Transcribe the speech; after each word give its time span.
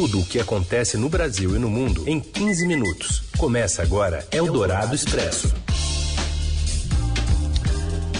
Tudo 0.00 0.20
o 0.20 0.24
que 0.24 0.38
acontece 0.38 0.96
no 0.96 1.08
Brasil 1.08 1.56
e 1.56 1.58
no 1.58 1.68
mundo 1.68 2.04
em 2.06 2.20
15 2.20 2.68
minutos. 2.68 3.24
Começa 3.36 3.82
agora 3.82 4.24
Eldorado 4.30 4.94
Expresso. 4.94 5.52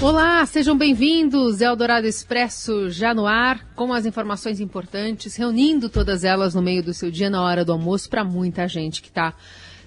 Olá, 0.02 0.44
sejam 0.44 0.76
bem-vindos. 0.76 1.60
Eldorado 1.60 2.04
Expresso 2.04 2.90
já 2.90 3.14
no 3.14 3.28
ar, 3.28 3.64
com 3.76 3.92
as 3.92 4.06
informações 4.06 4.58
importantes, 4.58 5.36
reunindo 5.36 5.88
todas 5.88 6.24
elas 6.24 6.52
no 6.52 6.60
meio 6.60 6.82
do 6.82 6.92
seu 6.92 7.12
dia 7.12 7.30
na 7.30 7.44
hora 7.44 7.64
do 7.64 7.70
almoço 7.70 8.10
para 8.10 8.24
muita 8.24 8.66
gente 8.66 9.00
que 9.00 9.08
está 9.08 9.32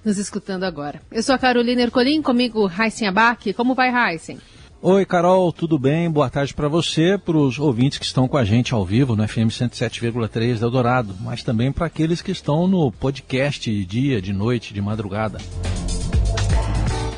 nos 0.01 0.17
escutando 0.17 0.63
agora. 0.63 1.01
Eu 1.11 1.21
sou 1.21 1.35
a 1.35 1.37
Carolina 1.37 1.81
Ercolim, 1.81 2.21
comigo 2.21 2.67
Raíssen 2.67 3.09
Abac. 3.09 3.51
Como 3.51 3.75
vai, 3.75 3.89
Raíssen? 3.89 4.39
Oi, 4.84 5.05
Carol, 5.05 5.54
tudo 5.54 5.77
bem? 5.77 6.09
Boa 6.09 6.27
tarde 6.27 6.55
para 6.55 6.68
você, 6.68 7.16
para 7.16 7.38
os 7.38 7.59
ouvintes 7.59 8.00
que 8.00 8.05
estão 8.05 8.27
com 8.27 8.36
a 8.36 8.43
gente 8.43 8.73
ao 8.73 8.84
vivo 8.84 9.16
no 9.16 9.27
FM 9.27 9.52
107,3 9.52 10.57
da 10.57 10.66
Eldorado, 10.66 11.16
mas 11.21 11.43
também 11.43 11.71
para 11.71 11.86
aqueles 11.86 12.20
que 12.20 12.31
estão 12.31 12.68
no 12.68 12.91
podcast 12.91 13.72
de 13.72 13.86
dia, 13.86 14.20
de 14.20 14.34
noite, 14.34 14.73
de 14.73 14.81
madrugada. 14.81 15.38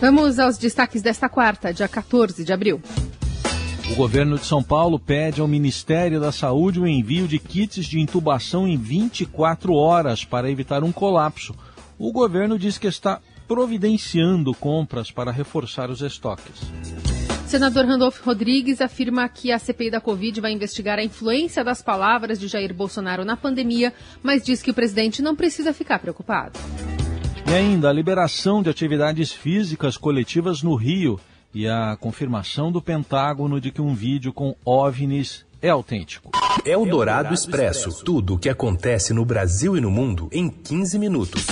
Vamos 0.02 0.40
aos 0.40 0.58
destaques 0.58 1.02
desta 1.02 1.30
quarta, 1.30 1.74
dia 1.74 1.88
14 1.88 2.44
de 2.44 2.52
abril. 2.52 2.82
O 3.90 3.96
governo 3.96 4.38
de 4.38 4.46
São 4.46 4.62
Paulo 4.62 5.00
pede 5.00 5.40
ao 5.40 5.48
Ministério 5.48 6.20
da 6.20 6.34
Saúde 6.34 6.82
o 6.82 6.88
envio 6.88 7.30
de 7.30 7.40
kits 7.40 7.86
de 7.86 7.98
intubação 7.98 8.68
em 8.68 8.76
24 8.76 9.74
horas 9.74 10.26
para 10.26 10.52
evitar 10.52 10.84
um 10.84 10.92
colapso. 10.92 11.56
O 11.98 12.12
governo 12.12 12.60
diz 12.60 12.78
que 12.78 12.88
está 12.88 13.22
providenciando 13.48 14.54
compras 14.54 15.12
para 15.12 15.32
reforçar 15.32 15.90
os 15.90 16.02
estoques. 16.02 17.13
Senador 17.54 17.86
Randolfo 17.86 18.26
Rodrigues 18.26 18.82
afirma 18.82 19.30
que 19.30 19.52
a 19.52 19.60
CPI 19.60 19.92
da 19.92 20.02
Covid 20.02 20.42
vai 20.42 20.52
investigar 20.52 20.98
a 20.98 21.04
influência 21.04 21.64
das 21.64 21.84
palavras 21.84 22.40
de 22.40 22.48
Jair 22.48 22.74
Bolsonaro 22.74 23.24
na 23.24 23.38
pandemia, 23.38 23.94
mas 24.24 24.44
diz 24.44 24.64
que 24.64 24.72
o 24.72 24.74
presidente 24.74 25.22
não 25.22 25.36
precisa 25.36 25.72
ficar 25.72 26.00
preocupado. 26.00 26.60
E 27.48 27.54
ainda 27.54 27.90
a 27.90 27.94
liberação 27.94 28.64
de 28.64 28.72
atividades 28.72 29.32
físicas 29.32 29.98
coletivas 29.98 30.64
no 30.64 30.74
Rio 30.74 31.20
e 31.54 31.68
a 31.68 31.96
confirmação 31.96 32.72
do 32.72 32.82
Pentágono 32.82 33.62
de 33.62 33.70
que 33.70 33.84
um 33.84 33.94
vídeo 33.94 34.34
com 34.34 34.56
OVNIs 34.66 35.46
é 35.62 35.70
autêntico. 35.70 36.32
É 36.66 36.76
o 36.76 36.88
Dourado 36.88 37.36
Expresso. 37.36 38.04
Tudo 38.04 38.34
o 38.34 38.40
que 38.40 38.50
acontece 38.50 39.14
no 39.14 39.24
Brasil 39.24 39.78
e 39.78 39.80
no 39.80 39.92
mundo 39.92 40.28
em 40.32 40.50
15 40.50 40.98
minutos. 40.98 41.46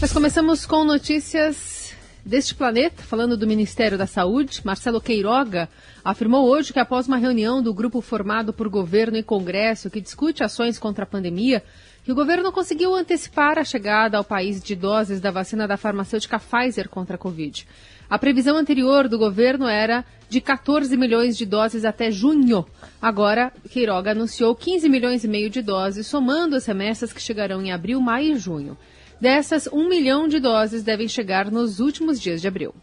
Mas 0.00 0.12
começamos 0.12 0.64
com 0.64 0.84
notícias 0.84 1.71
deste 2.24 2.54
planeta, 2.54 3.02
falando 3.02 3.36
do 3.36 3.46
Ministério 3.46 3.98
da 3.98 4.06
Saúde, 4.06 4.60
Marcelo 4.64 5.00
Queiroga 5.00 5.68
afirmou 6.04 6.48
hoje 6.48 6.72
que 6.72 6.78
após 6.78 7.06
uma 7.06 7.16
reunião 7.16 7.62
do 7.62 7.74
grupo 7.74 8.00
formado 8.00 8.52
por 8.52 8.68
governo 8.68 9.16
e 9.16 9.22
Congresso 9.22 9.90
que 9.90 10.00
discute 10.00 10.42
ações 10.42 10.78
contra 10.78 11.04
a 11.04 11.06
pandemia, 11.06 11.62
que 12.04 12.12
o 12.12 12.14
governo 12.14 12.50
conseguiu 12.50 12.94
antecipar 12.94 13.58
a 13.58 13.64
chegada 13.64 14.18
ao 14.18 14.24
país 14.24 14.62
de 14.62 14.74
doses 14.74 15.20
da 15.20 15.30
vacina 15.30 15.68
da 15.68 15.76
farmacêutica 15.76 16.38
Pfizer 16.38 16.88
contra 16.88 17.14
a 17.14 17.18
Covid. 17.18 17.66
A 18.10 18.18
previsão 18.18 18.56
anterior 18.56 19.08
do 19.08 19.18
governo 19.18 19.66
era 19.66 20.04
de 20.28 20.40
14 20.40 20.96
milhões 20.96 21.36
de 21.36 21.46
doses 21.46 21.84
até 21.84 22.10
junho. 22.10 22.66
Agora, 23.00 23.52
Queiroga 23.70 24.10
anunciou 24.10 24.54
15 24.54 24.88
milhões 24.88 25.24
e 25.24 25.28
meio 25.28 25.48
de 25.48 25.62
doses, 25.62 26.06
somando 26.06 26.56
as 26.56 26.66
remessas 26.66 27.12
que 27.12 27.22
chegarão 27.22 27.62
em 27.62 27.72
abril, 27.72 28.00
maio 28.00 28.34
e 28.34 28.38
junho. 28.38 28.76
Dessas, 29.22 29.68
um 29.72 29.88
milhão 29.88 30.26
de 30.26 30.40
doses 30.40 30.82
devem 30.82 31.06
chegar 31.06 31.48
nos 31.48 31.78
últimos 31.78 32.20
dias 32.20 32.40
de 32.40 32.48
abril. 32.48 32.74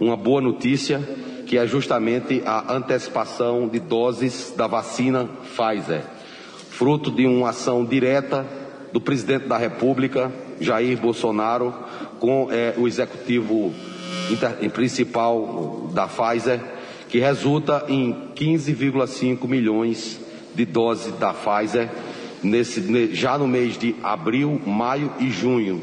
Uma 0.00 0.16
boa 0.16 0.40
notícia 0.40 1.06
que 1.46 1.58
é 1.58 1.66
justamente 1.66 2.42
a 2.46 2.72
antecipação 2.72 3.68
de 3.68 3.78
doses 3.78 4.54
da 4.56 4.66
vacina 4.66 5.28
Pfizer, 5.54 6.00
fruto 6.70 7.10
de 7.10 7.26
uma 7.26 7.50
ação 7.50 7.84
direta 7.84 8.46
do 8.90 9.02
presidente 9.02 9.48
da 9.48 9.58
República, 9.58 10.32
Jair 10.58 10.98
Bolsonaro, 10.98 11.74
com 12.18 12.48
é, 12.50 12.72
o 12.78 12.88
executivo 12.88 13.74
inter, 14.30 14.70
principal 14.70 15.90
da 15.92 16.08
Pfizer, 16.08 16.58
que 17.10 17.18
resulta 17.18 17.84
em 17.86 18.30
15,5 18.34 19.46
milhões 19.46 20.18
de 20.54 20.64
doses 20.64 21.12
da 21.18 21.34
Pfizer 21.34 21.90
nesse, 22.42 23.14
já 23.14 23.38
no 23.38 23.46
mês 23.46 23.78
de 23.78 23.94
abril, 24.02 24.60
maio 24.66 25.12
e 25.18 25.30
junho. 25.30 25.82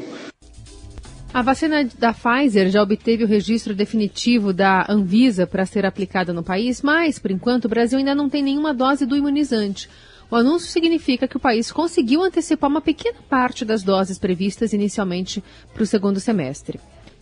A 1.32 1.42
vacina 1.42 1.84
da 1.98 2.12
Pfizer 2.12 2.70
já 2.70 2.82
obteve 2.82 3.22
o 3.22 3.26
registro 3.26 3.74
definitivo 3.74 4.52
da 4.52 4.86
Anvisa 4.88 5.46
para 5.46 5.66
ser 5.66 5.84
aplicada 5.84 6.32
no 6.32 6.42
país, 6.42 6.80
mas, 6.80 7.18
por 7.18 7.30
enquanto, 7.30 7.66
o 7.66 7.68
Brasil 7.68 7.98
ainda 7.98 8.14
não 8.14 8.30
tem 8.30 8.42
nenhuma 8.42 8.72
dose 8.72 9.04
do 9.04 9.14
imunizante. 9.16 9.90
O 10.30 10.36
anúncio 10.36 10.68
significa 10.68 11.28
que 11.28 11.36
o 11.36 11.40
país 11.40 11.70
conseguiu 11.70 12.22
antecipar 12.22 12.68
uma 12.68 12.80
pequena 12.80 13.18
parte 13.28 13.64
das 13.64 13.82
doses 13.82 14.18
previstas 14.18 14.72
inicialmente 14.72 15.42
para 15.72 15.82
o 15.82 15.86
segundo 15.86 16.18
semestre. 16.18 16.80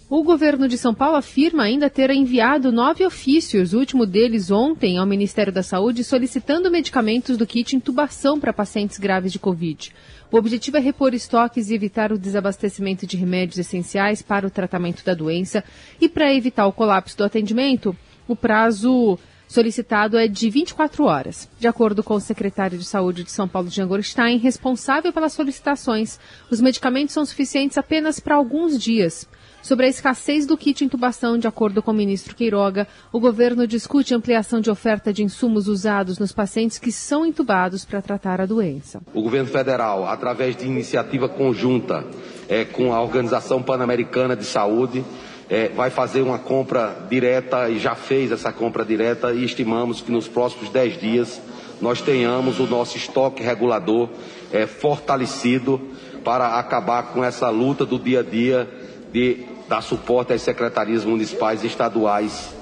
O 0.08 0.22
governo 0.22 0.68
de 0.68 0.78
São 0.78 0.94
Paulo 0.94 1.16
afirma 1.16 1.64
ainda 1.64 1.90
ter 1.90 2.10
enviado 2.10 2.70
nove 2.70 3.04
ofícios, 3.04 3.74
o 3.74 3.78
último 3.78 4.06
deles 4.06 4.52
ontem, 4.52 4.98
ao 4.98 5.04
Ministério 5.04 5.52
da 5.52 5.64
Saúde, 5.64 6.04
solicitando 6.04 6.70
medicamentos 6.70 7.36
do 7.36 7.44
kit 7.44 7.74
intubação 7.74 8.38
para 8.38 8.52
pacientes 8.52 8.98
graves 8.98 9.32
de 9.32 9.40
Covid. 9.40 9.92
O 10.30 10.36
objetivo 10.36 10.76
é 10.76 10.80
repor 10.80 11.12
estoques 11.12 11.70
e 11.70 11.74
evitar 11.74 12.12
o 12.12 12.18
desabastecimento 12.18 13.04
de 13.04 13.16
remédios 13.16 13.58
essenciais 13.58 14.22
para 14.22 14.46
o 14.46 14.50
tratamento 14.50 15.04
da 15.04 15.12
doença. 15.12 15.64
E 16.00 16.08
para 16.08 16.32
evitar 16.32 16.68
o 16.68 16.72
colapso 16.72 17.18
do 17.18 17.24
atendimento, 17.24 17.96
o 18.28 18.36
prazo 18.36 19.18
solicitado 19.48 20.16
é 20.16 20.28
de 20.28 20.48
24 20.48 21.04
horas. 21.04 21.48
De 21.58 21.66
acordo 21.66 22.04
com 22.04 22.14
o 22.14 22.20
secretário 22.20 22.78
de 22.78 22.84
Saúde 22.84 23.24
de 23.24 23.32
São 23.32 23.48
Paulo, 23.48 23.70
Jean 23.70 23.88
Gorstein, 23.88 24.38
responsável 24.38 25.12
pelas 25.12 25.32
solicitações, 25.32 26.20
os 26.48 26.60
medicamentos 26.60 27.12
são 27.12 27.24
suficientes 27.24 27.76
apenas 27.76 28.20
para 28.20 28.36
alguns 28.36 28.80
dias. 28.80 29.28
Sobre 29.66 29.86
a 29.86 29.88
escassez 29.88 30.46
do 30.46 30.56
kit 30.56 30.84
intubação, 30.84 31.36
de 31.36 31.48
acordo 31.48 31.82
com 31.82 31.90
o 31.90 31.94
ministro 31.94 32.36
Queiroga, 32.36 32.86
o 33.12 33.18
governo 33.18 33.66
discute 33.66 34.14
ampliação 34.14 34.60
de 34.60 34.70
oferta 34.70 35.12
de 35.12 35.24
insumos 35.24 35.66
usados 35.66 36.20
nos 36.20 36.30
pacientes 36.30 36.78
que 36.78 36.92
são 36.92 37.26
intubados 37.26 37.84
para 37.84 38.00
tratar 38.00 38.40
a 38.40 38.46
doença. 38.46 39.02
O 39.12 39.20
governo 39.20 39.48
federal, 39.48 40.06
através 40.06 40.54
de 40.54 40.64
iniciativa 40.64 41.28
conjunta 41.28 42.04
é, 42.48 42.64
com 42.64 42.94
a 42.94 43.02
Organização 43.02 43.60
Pan-Americana 43.60 44.36
de 44.36 44.44
Saúde, 44.44 45.04
é, 45.50 45.68
vai 45.70 45.90
fazer 45.90 46.22
uma 46.22 46.38
compra 46.38 47.04
direta 47.10 47.68
e 47.68 47.80
já 47.80 47.96
fez 47.96 48.30
essa 48.30 48.52
compra 48.52 48.84
direta 48.84 49.32
e 49.32 49.44
estimamos 49.44 50.00
que 50.00 50.12
nos 50.12 50.28
próximos 50.28 50.70
10 50.70 51.00
dias 51.00 51.42
nós 51.80 52.00
tenhamos 52.00 52.60
o 52.60 52.68
nosso 52.68 52.96
estoque 52.96 53.42
regulador 53.42 54.10
é, 54.52 54.64
fortalecido 54.64 55.80
para 56.22 56.56
acabar 56.56 57.08
com 57.12 57.24
essa 57.24 57.50
luta 57.50 57.84
do 57.84 57.98
dia 57.98 58.20
a 58.20 58.22
dia 58.22 58.68
de 59.12 59.55
dar 59.68 59.82
suporte 59.82 60.32
às 60.32 60.42
secretarias 60.42 61.04
municipais 61.04 61.62
e 61.62 61.66
estaduais. 61.66 62.54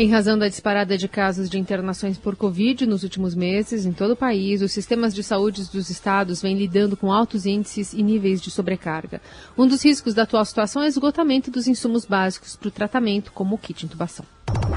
Em 0.00 0.08
razão 0.08 0.38
da 0.38 0.46
disparada 0.46 0.96
de 0.96 1.08
casos 1.08 1.50
de 1.50 1.58
internações 1.58 2.16
por 2.16 2.36
Covid 2.36 2.86
nos 2.86 3.02
últimos 3.02 3.34
meses 3.34 3.84
em 3.84 3.92
todo 3.92 4.12
o 4.12 4.16
país, 4.16 4.62
os 4.62 4.70
sistemas 4.70 5.12
de 5.12 5.24
saúde 5.24 5.68
dos 5.72 5.90
estados 5.90 6.40
vêm 6.40 6.56
lidando 6.56 6.96
com 6.96 7.12
altos 7.12 7.46
índices 7.46 7.92
e 7.92 8.00
níveis 8.00 8.40
de 8.40 8.48
sobrecarga. 8.48 9.20
Um 9.56 9.66
dos 9.66 9.84
riscos 9.84 10.14
da 10.14 10.22
atual 10.22 10.44
situação 10.44 10.82
é 10.82 10.84
o 10.84 10.88
esgotamento 10.88 11.50
dos 11.50 11.66
insumos 11.66 12.04
básicos 12.04 12.54
para 12.54 12.68
o 12.68 12.70
tratamento, 12.70 13.32
como 13.32 13.56
o 13.56 13.58
kit 13.58 13.84
intubação. 13.84 14.24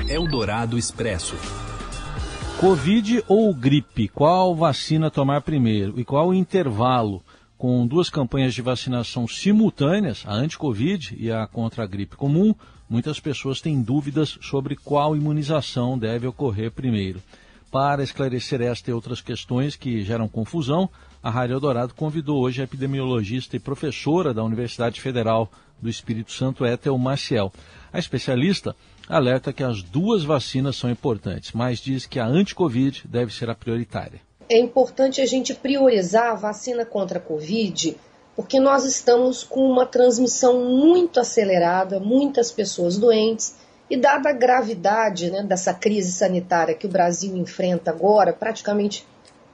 Eldorado 0.09 0.75
Expresso. 0.75 1.35
Covid 2.59 3.23
ou 3.27 3.53
gripe? 3.53 4.07
Qual 4.07 4.55
vacina 4.55 5.11
tomar 5.11 5.41
primeiro? 5.41 5.99
E 5.99 6.03
qual 6.03 6.29
o 6.29 6.33
intervalo? 6.33 7.23
Com 7.61 7.85
duas 7.85 8.09
campanhas 8.09 8.55
de 8.55 8.61
vacinação 8.63 9.27
simultâneas, 9.27 10.23
a 10.25 10.33
anti-Covid 10.33 11.15
e 11.15 11.31
a 11.31 11.45
contra 11.45 11.83
a 11.83 11.85
gripe 11.85 12.15
comum, 12.15 12.55
muitas 12.89 13.19
pessoas 13.19 13.61
têm 13.61 13.83
dúvidas 13.83 14.39
sobre 14.41 14.75
qual 14.75 15.15
imunização 15.15 15.95
deve 15.95 16.25
ocorrer 16.25 16.71
primeiro. 16.71 17.21
Para 17.69 18.01
esclarecer 18.01 18.61
esta 18.61 18.89
e 18.89 18.93
outras 18.95 19.21
questões 19.21 19.75
que 19.75 20.03
geram 20.03 20.27
confusão, 20.27 20.89
a 21.21 21.29
Rádio 21.29 21.53
Eldorado 21.53 21.93
convidou 21.93 22.41
hoje 22.41 22.61
a 22.61 22.63
epidemiologista 22.63 23.55
e 23.55 23.59
professora 23.59 24.33
da 24.33 24.43
Universidade 24.43 24.99
Federal 24.99 25.47
do 25.79 25.87
Espírito 25.87 26.31
Santo, 26.31 26.65
Ethel 26.65 26.97
Maciel. 26.97 27.53
A 27.93 27.99
especialista 27.99 28.75
alerta 29.07 29.53
que 29.53 29.63
as 29.63 29.83
duas 29.83 30.23
vacinas 30.23 30.77
são 30.77 30.89
importantes, 30.89 31.51
mas 31.51 31.79
diz 31.79 32.07
que 32.07 32.19
a 32.19 32.25
anti-Covid 32.25 33.03
deve 33.07 33.31
ser 33.31 33.51
a 33.51 33.55
prioritária 33.55 34.19
é 34.51 34.57
importante 34.57 35.21
a 35.21 35.25
gente 35.25 35.53
priorizar 35.53 36.31
a 36.31 36.35
vacina 36.35 36.85
contra 36.85 37.19
a 37.19 37.21
Covid, 37.21 37.97
porque 38.35 38.59
nós 38.59 38.83
estamos 38.83 39.45
com 39.45 39.61
uma 39.61 39.85
transmissão 39.85 40.65
muito 40.65 41.21
acelerada, 41.21 42.01
muitas 42.01 42.51
pessoas 42.51 42.97
doentes, 42.97 43.55
e 43.89 43.95
dada 43.95 44.29
a 44.29 44.33
gravidade 44.33 45.31
né, 45.31 45.41
dessa 45.41 45.73
crise 45.73 46.11
sanitária 46.11 46.75
que 46.75 46.85
o 46.85 46.89
Brasil 46.89 47.35
enfrenta 47.37 47.91
agora, 47.91 48.33
praticamente 48.33 49.07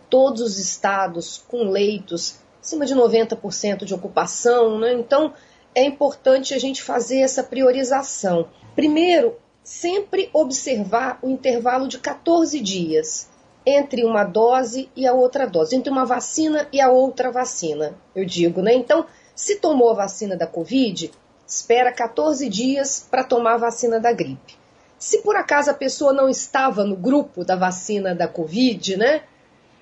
todos 0.10 0.42
os 0.42 0.58
estados 0.58 1.44
com 1.48 1.70
leitos, 1.70 2.40
acima 2.60 2.84
de 2.84 2.96
90% 2.96 3.86
de 3.86 3.94
ocupação, 3.94 4.80
né? 4.80 4.94
então 4.94 5.32
é 5.76 5.84
importante 5.84 6.56
a 6.56 6.60
gente 6.60 6.82
fazer 6.82 7.20
essa 7.20 7.44
priorização. 7.44 8.48
Primeiro, 8.76 9.36
sempre 9.64 10.30
observar 10.34 11.20
o 11.22 11.30
intervalo 11.30 11.88
de 11.88 12.00
14 12.00 12.60
dias 12.60 13.28
entre 13.70 14.06
uma 14.06 14.24
dose 14.24 14.90
e 14.96 15.06
a 15.06 15.12
outra 15.12 15.46
dose, 15.46 15.76
entre 15.76 15.92
uma 15.92 16.06
vacina 16.06 16.70
e 16.72 16.80
a 16.80 16.90
outra 16.90 17.30
vacina, 17.30 17.94
eu 18.16 18.24
digo, 18.24 18.62
né? 18.62 18.74
Então, 18.74 19.06
se 19.36 19.58
tomou 19.58 19.92
a 19.92 19.96
vacina 19.96 20.38
da 20.38 20.48
Covid, 20.48 21.12
espera 21.46 21.92
14 21.92 22.48
dias 22.48 23.06
para 23.12 23.26
tomar 23.26 23.56
a 23.56 23.58
vacina 23.58 24.00
da 24.00 24.14
gripe. 24.14 24.56
Se 24.98 25.22
por 25.22 25.36
acaso 25.36 25.70
a 25.70 25.74
pessoa 25.74 26.14
não 26.14 26.30
estava 26.30 26.86
no 26.86 26.96
grupo 26.96 27.44
da 27.44 27.58
vacina 27.58 28.16
da 28.16 28.26
Covid, 28.26 28.96
né? 28.96 29.24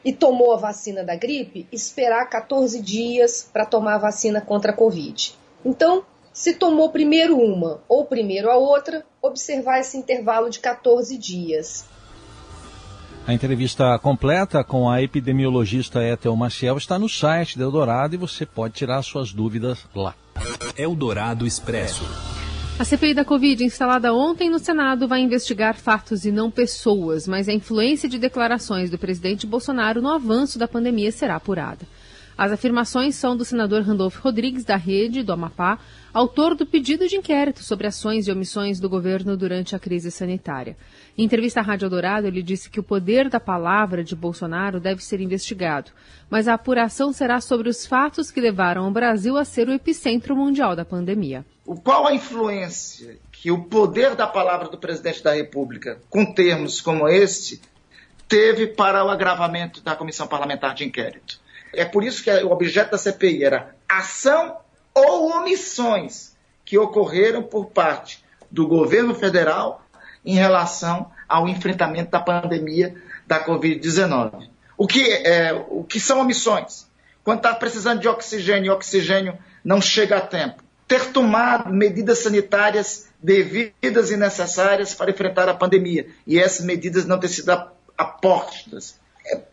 E 0.04 0.12
tomou 0.12 0.54
a 0.54 0.58
vacina 0.58 1.04
da 1.04 1.16
gripe, 1.16 1.68
esperar 1.72 2.28
14 2.28 2.82
dias 2.82 3.48
para 3.54 3.68
tomar 3.68 3.96
a 3.96 4.00
vacina 4.00 4.42
contra 4.42 4.72
a 4.72 4.76
Covid. 4.76 5.36
Então, 5.64 6.04
se 6.34 6.56
tomou 6.56 6.90
primeiro 6.90 7.38
uma 7.38 7.82
ou 7.88 8.04
primeiro 8.06 8.50
a 8.50 8.58
outra, 8.58 9.06
observar 9.22 9.80
esse 9.80 9.96
intervalo 9.96 10.50
de 10.50 10.60
14 10.60 11.16
dias. 11.20 11.86
A 13.28 13.34
entrevista 13.34 13.98
completa 13.98 14.64
com 14.64 14.88
a 14.88 15.02
epidemiologista 15.02 16.04
Ethel 16.04 16.36
Maciel 16.36 16.78
está 16.78 17.00
no 17.00 17.10
site 17.10 17.58
do 17.58 17.64
Eldorado 17.64 18.14
e 18.14 18.20
você 18.20 18.46
pode 18.46 18.76
tirar 18.76 19.02
suas 19.02 19.34
dúvidas 19.34 19.84
lá. 19.96 20.14
Eldorado 20.78 21.48
Expresso. 21.48 22.04
A 22.78 22.84
CPI 22.84 23.16
da 23.16 23.26
Covid, 23.26 23.64
instalada 23.64 24.14
ontem 24.14 24.48
no 24.48 24.60
Senado, 24.60 25.08
vai 25.08 25.22
investigar 25.22 25.76
fatos 25.76 26.24
e 26.24 26.32
não 26.32 26.52
pessoas, 26.52 27.28
mas 27.28 27.50
a 27.50 27.54
influência 27.54 28.08
de 28.08 28.20
declarações 28.20 28.92
do 28.92 28.98
presidente 28.98 29.48
Bolsonaro 29.48 30.04
no 30.04 30.10
avanço 30.10 30.60
da 30.60 30.68
pandemia 30.68 31.12
será 31.12 31.38
apurada. 31.38 31.88
As 32.38 32.52
afirmações 32.52 33.16
são 33.16 33.36
do 33.36 33.46
senador 33.46 33.82
Randolfo 33.82 34.22
Rodrigues, 34.22 34.66
da 34.66 34.76
Rede, 34.76 35.24
do 35.24 35.34
Amapá, 35.34 35.80
autor 36.16 36.56
do 36.56 36.66
pedido 36.66 37.10
de 37.10 37.18
inquérito 37.18 37.62
sobre 37.62 37.88
ações 37.88 38.26
e 38.26 38.32
omissões 38.32 38.80
do 38.80 38.88
governo 38.88 39.36
durante 39.36 39.76
a 39.76 39.80
crise 39.80 40.10
sanitária. 40.10 40.78
Em 41.18 41.26
entrevista 41.26 41.60
à 41.60 41.64
Rádio 41.64 41.90
Dourado, 41.90 42.26
ele 42.26 42.42
disse 42.42 42.70
que 42.70 42.80
o 42.80 42.84
poder 42.84 43.28
da 43.28 43.38
palavra 43.38 44.02
de 44.02 44.16
Bolsonaro 44.16 44.80
deve 44.80 45.04
ser 45.04 45.20
investigado, 45.20 45.92
mas 46.30 46.48
a 46.48 46.54
apuração 46.54 47.12
será 47.12 47.42
sobre 47.42 47.68
os 47.68 47.86
fatos 47.86 48.32
que 48.32 48.40
levaram 48.40 48.88
o 48.88 48.92
Brasil 48.92 49.36
a 49.36 49.44
ser 49.44 49.68
o 49.68 49.74
epicentro 49.74 50.38
mundial 50.38 50.74
da 50.74 50.86
pandemia. 50.86 51.46
Qual 51.84 52.08
a 52.08 52.14
influência 52.16 53.18
que 53.30 53.52
o 53.52 53.66
poder 53.66 54.16
da 54.16 54.26
palavra 54.26 54.70
do 54.70 54.78
presidente 54.78 55.22
da 55.22 55.34
República, 55.34 56.00
com 56.10 56.34
termos 56.34 56.80
como 56.80 57.10
este, 57.10 57.60
teve 58.26 58.68
para 58.68 59.04
o 59.04 59.10
agravamento 59.10 59.82
da 59.82 59.98
comissão 59.98 60.28
parlamentar 60.28 60.76
de 60.76 60.86
inquérito? 60.86 61.42
É 61.74 61.84
por 61.84 62.06
isso 62.06 62.24
que 62.24 62.32
o 62.32 62.52
objeto 62.52 62.92
da 62.92 62.98
CPI 62.98 63.44
era 63.44 63.76
ação 63.90 64.64
ou 64.96 65.30
omissões 65.32 66.36
que 66.64 66.78
ocorreram 66.78 67.44
por 67.44 67.68
parte 67.68 68.24
do 68.50 68.68
governo 68.68 69.14
federal 69.14 69.86
em 70.26 70.36
relação 70.36 71.12
ao 71.28 71.48
enfrentamento 71.48 72.12
da 72.12 72.20
pandemia 72.20 72.96
da 73.28 73.44
Covid-19. 73.46 74.50
O, 74.78 74.88
que, 74.88 75.04
é, 75.04 75.54
o 75.70 75.84
que 75.84 76.00
são 76.00 76.22
omissões? 76.22 76.88
Quando 77.24 77.38
está 77.38 77.54
precisando 77.54 78.00
de 78.00 78.08
oxigênio 78.08 78.68
e 78.68 78.70
oxigênio 78.70 79.38
não 79.64 79.82
chega 79.82 80.18
a 80.18 80.22
tempo. 80.22 80.64
Ter 80.88 81.12
tomado 81.12 81.74
medidas 81.74 82.20
sanitárias 82.20 83.10
devidas 83.22 84.12
e 84.12 84.18
necessárias 84.18 84.94
para 84.94 85.12
enfrentar 85.12 85.50
a 85.50 85.54
pandemia 85.54 86.08
e 86.26 86.40
essas 86.40 86.66
medidas 86.66 87.06
não 87.06 87.20
ter 87.20 87.28
sido 87.28 87.52
apostas 87.98 89.00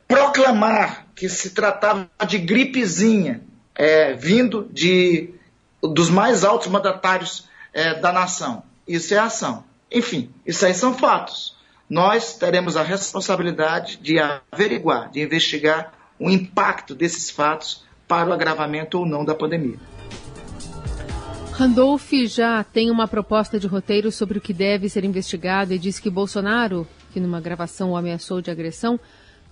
proclamar 0.06 1.06
que 1.15 1.29
se 1.29 1.50
tratava 1.50 2.09
de 2.29 2.39
gripezinha, 2.39 3.43
é, 3.74 4.12
vindo 4.14 4.69
de, 4.72 5.34
dos 5.82 6.10
mais 6.10 6.44
altos 6.44 6.69
mandatários 6.69 7.48
é, 7.72 7.94
da 7.94 8.12
nação. 8.12 8.62
Isso 8.86 9.14
é 9.14 9.19
ação. 9.19 9.64
Enfim, 9.90 10.30
isso 10.46 10.64
aí 10.64 10.74
são 10.74 10.94
fatos. 10.94 11.56
Nós 11.88 12.36
teremos 12.36 12.76
a 12.76 12.82
responsabilidade 12.82 13.96
de 13.98 14.19
averiguar, 14.19 15.10
de 15.10 15.20
investigar 15.20 15.92
o 16.19 16.30
impacto 16.30 16.94
desses 16.94 17.30
fatos 17.30 17.84
para 18.08 18.30
o 18.30 18.32
agravamento 18.32 18.98
ou 18.98 19.06
não 19.06 19.24
da 19.24 19.34
pandemia. 19.34 19.78
Randolph 21.52 22.12
já 22.26 22.64
tem 22.64 22.90
uma 22.90 23.06
proposta 23.06 23.58
de 23.58 23.66
roteiro 23.66 24.10
sobre 24.10 24.38
o 24.38 24.40
que 24.40 24.54
deve 24.54 24.88
ser 24.88 25.04
investigado 25.04 25.74
e 25.74 25.78
diz 25.78 26.00
que 26.00 26.08
Bolsonaro, 26.08 26.86
que 27.12 27.20
numa 27.20 27.40
gravação 27.40 27.90
o 27.90 27.96
ameaçou 27.96 28.40
de 28.40 28.50
agressão, 28.50 28.98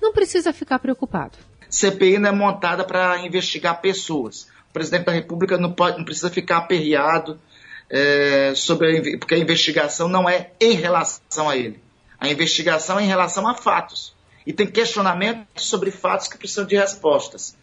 não 0.01 0.13
precisa 0.13 0.53
ficar 0.53 0.79
preocupado. 0.79 1.37
CPI 1.71 2.19
não 2.19 2.29
é 2.29 2.33
montada 2.33 2.85
para 2.85 3.19
investigar 3.25 3.81
pessoas. 3.81 4.49
O 4.71 4.73
presidente 4.73 5.05
da 5.05 5.13
República 5.13 5.57
não, 5.57 5.73
pode, 5.73 5.99
não 5.99 6.05
precisa 6.05 6.31
ficar 6.31 6.59
aperreado 6.59 7.41
é, 7.89 8.53
sobre 8.55 8.99
a, 8.99 9.19
porque 9.19 9.35
a 9.35 9.39
investigação 9.39 10.09
não 10.09 10.29
é 10.29 10.51
em 10.61 10.73
relação 10.73 11.49
a 11.49 11.57
ele. 11.57 11.81
A 12.19 12.29
investigação 12.29 12.99
é 12.99 13.05
em 13.05 13.07
relação 13.07 13.49
a 13.49 13.55
fatos. 13.55 14.15
E 14.47 14.53
tem 14.53 14.67
questionamentos 14.67 15.67
sobre 15.67 15.91
fatos 15.91 16.29
que 16.29 16.37
precisam 16.37 16.67
de 16.67 16.77
respostas. 16.77 17.57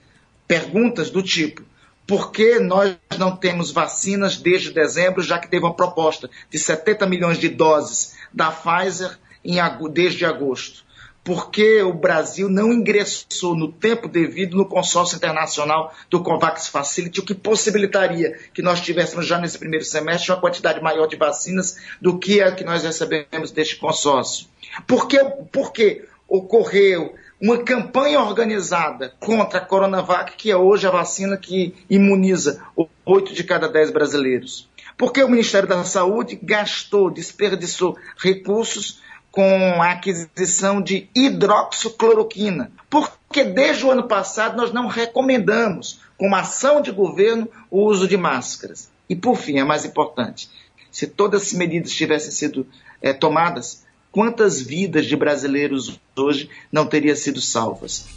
Perguntas 0.47 1.09
do 1.09 1.21
tipo: 1.21 1.63
por 2.05 2.31
que 2.31 2.59
nós 2.59 2.95
não 3.17 3.35
temos 3.35 3.71
vacinas 3.71 4.37
desde 4.37 4.71
dezembro, 4.71 5.21
já 5.21 5.37
que 5.37 5.49
teve 5.49 5.65
uma 5.65 5.75
proposta 5.75 6.29
de 6.49 6.57
70 6.57 7.05
milhões 7.05 7.37
de 7.37 7.49
doses 7.49 8.15
da 8.33 8.51
Pfizer 8.51 9.17
em, 9.43 9.57
desde 9.91 10.25
agosto? 10.25 10.86
Porque 11.27 11.81
o 11.81 11.91
Brasil 11.91 12.47
não 12.47 12.71
ingressou 12.71 13.53
no 13.53 13.69
tempo 13.69 14.07
devido 14.07 14.55
no 14.55 14.65
consórcio 14.65 15.17
internacional 15.17 15.93
do 16.09 16.23
COVAX 16.23 16.69
Facility, 16.69 17.19
o 17.19 17.25
que 17.25 17.35
possibilitaria 17.35 18.39
que 18.53 18.61
nós 18.61 18.79
tivéssemos 18.79 19.27
já 19.27 19.37
nesse 19.37 19.59
primeiro 19.59 19.83
semestre 19.83 20.31
uma 20.31 20.39
quantidade 20.39 20.81
maior 20.81 21.05
de 21.05 21.17
vacinas 21.17 21.79
do 21.99 22.17
que 22.17 22.41
a 22.41 22.53
que 22.53 22.63
nós 22.63 22.81
recebemos 22.81 23.51
deste 23.51 23.75
consórcio. 23.75 24.47
Por 24.87 25.05
que, 25.09 25.21
por 25.51 25.73
que 25.73 26.05
ocorreu 26.29 27.13
uma 27.41 27.57
campanha 27.57 28.21
organizada 28.21 29.13
contra 29.19 29.59
a 29.59 29.65
Coronavac, 29.65 30.33
que 30.37 30.49
é 30.49 30.55
hoje 30.55 30.87
a 30.87 30.91
vacina 30.91 31.35
que 31.35 31.75
imuniza 31.89 32.63
oito 33.05 33.33
de 33.33 33.43
cada 33.43 33.67
dez 33.67 33.91
brasileiros? 33.91 34.69
Porque 34.97 35.21
o 35.21 35.29
Ministério 35.29 35.67
da 35.67 35.83
Saúde 35.83 36.39
gastou, 36.41 37.11
desperdiçou 37.11 37.97
recursos 38.17 39.01
com 39.37 39.83
a 39.83 39.91
aquisição 39.91 40.81
de 40.81 41.11
hidroxicloroquina, 41.15 42.71
porque 42.89 43.43
desde 43.43 43.85
o 43.85 43.91
ano 43.91 44.07
passado 44.07 44.57
nós 44.57 44.73
não 44.73 44.87
recomendamos, 44.87 45.99
como 46.17 46.35
ação 46.35 46.81
de 46.81 46.91
governo, 46.91 47.47
o 47.69 47.83
uso 47.83 48.07
de 48.07 48.17
máscaras. 48.17 48.89
E 49.07 49.15
por 49.15 49.35
fim, 49.35 49.59
é 49.59 49.63
mais 49.63 49.85
importante, 49.85 50.49
se 50.91 51.05
todas 51.05 51.43
as 51.43 51.53
medidas 51.53 51.91
tivessem 51.91 52.31
sido 52.31 52.65
é, 52.99 53.13
tomadas, 53.13 53.85
quantas 54.11 54.59
vidas 54.59 55.05
de 55.05 55.15
brasileiros 55.15 55.99
hoje 56.17 56.49
não 56.71 56.87
teriam 56.87 57.15
sido 57.15 57.39
salvas? 57.39 58.07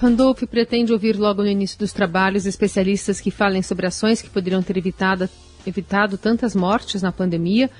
Randolph 0.00 0.44
pretende 0.44 0.94
ouvir 0.94 1.14
logo 1.18 1.42
no 1.42 1.48
início 1.48 1.78
dos 1.78 1.92
trabalhos 1.92 2.46
especialistas 2.46 3.20
que 3.20 3.30
falem 3.30 3.60
sobre 3.60 3.86
ações 3.86 4.22
que 4.22 4.30
poderiam 4.30 4.62
ter 4.62 4.78
evitado, 4.78 5.28
evitado 5.66 6.16
tantas 6.16 6.56
mortes 6.56 7.02
na 7.02 7.12
pandemia, 7.12 7.70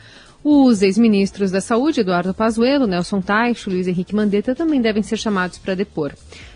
os 0.45 0.83
ex-ministros 0.83 1.53
da 1.53 1.61
Saúde, 1.61 2.01
Eduardo 2.01 2.35
Pazuello, 2.35 2.87
Nelson 2.87 3.21
Taixo, 3.21 3.71
Luiz 3.71 3.87
Henrique 3.87 4.15
Mandetta, 4.15 4.55
também 4.57 4.81
devem 4.81 5.03
ser 5.03 5.17
chamados 5.17 5.59
para 5.59 5.77
depor. 5.77 6.13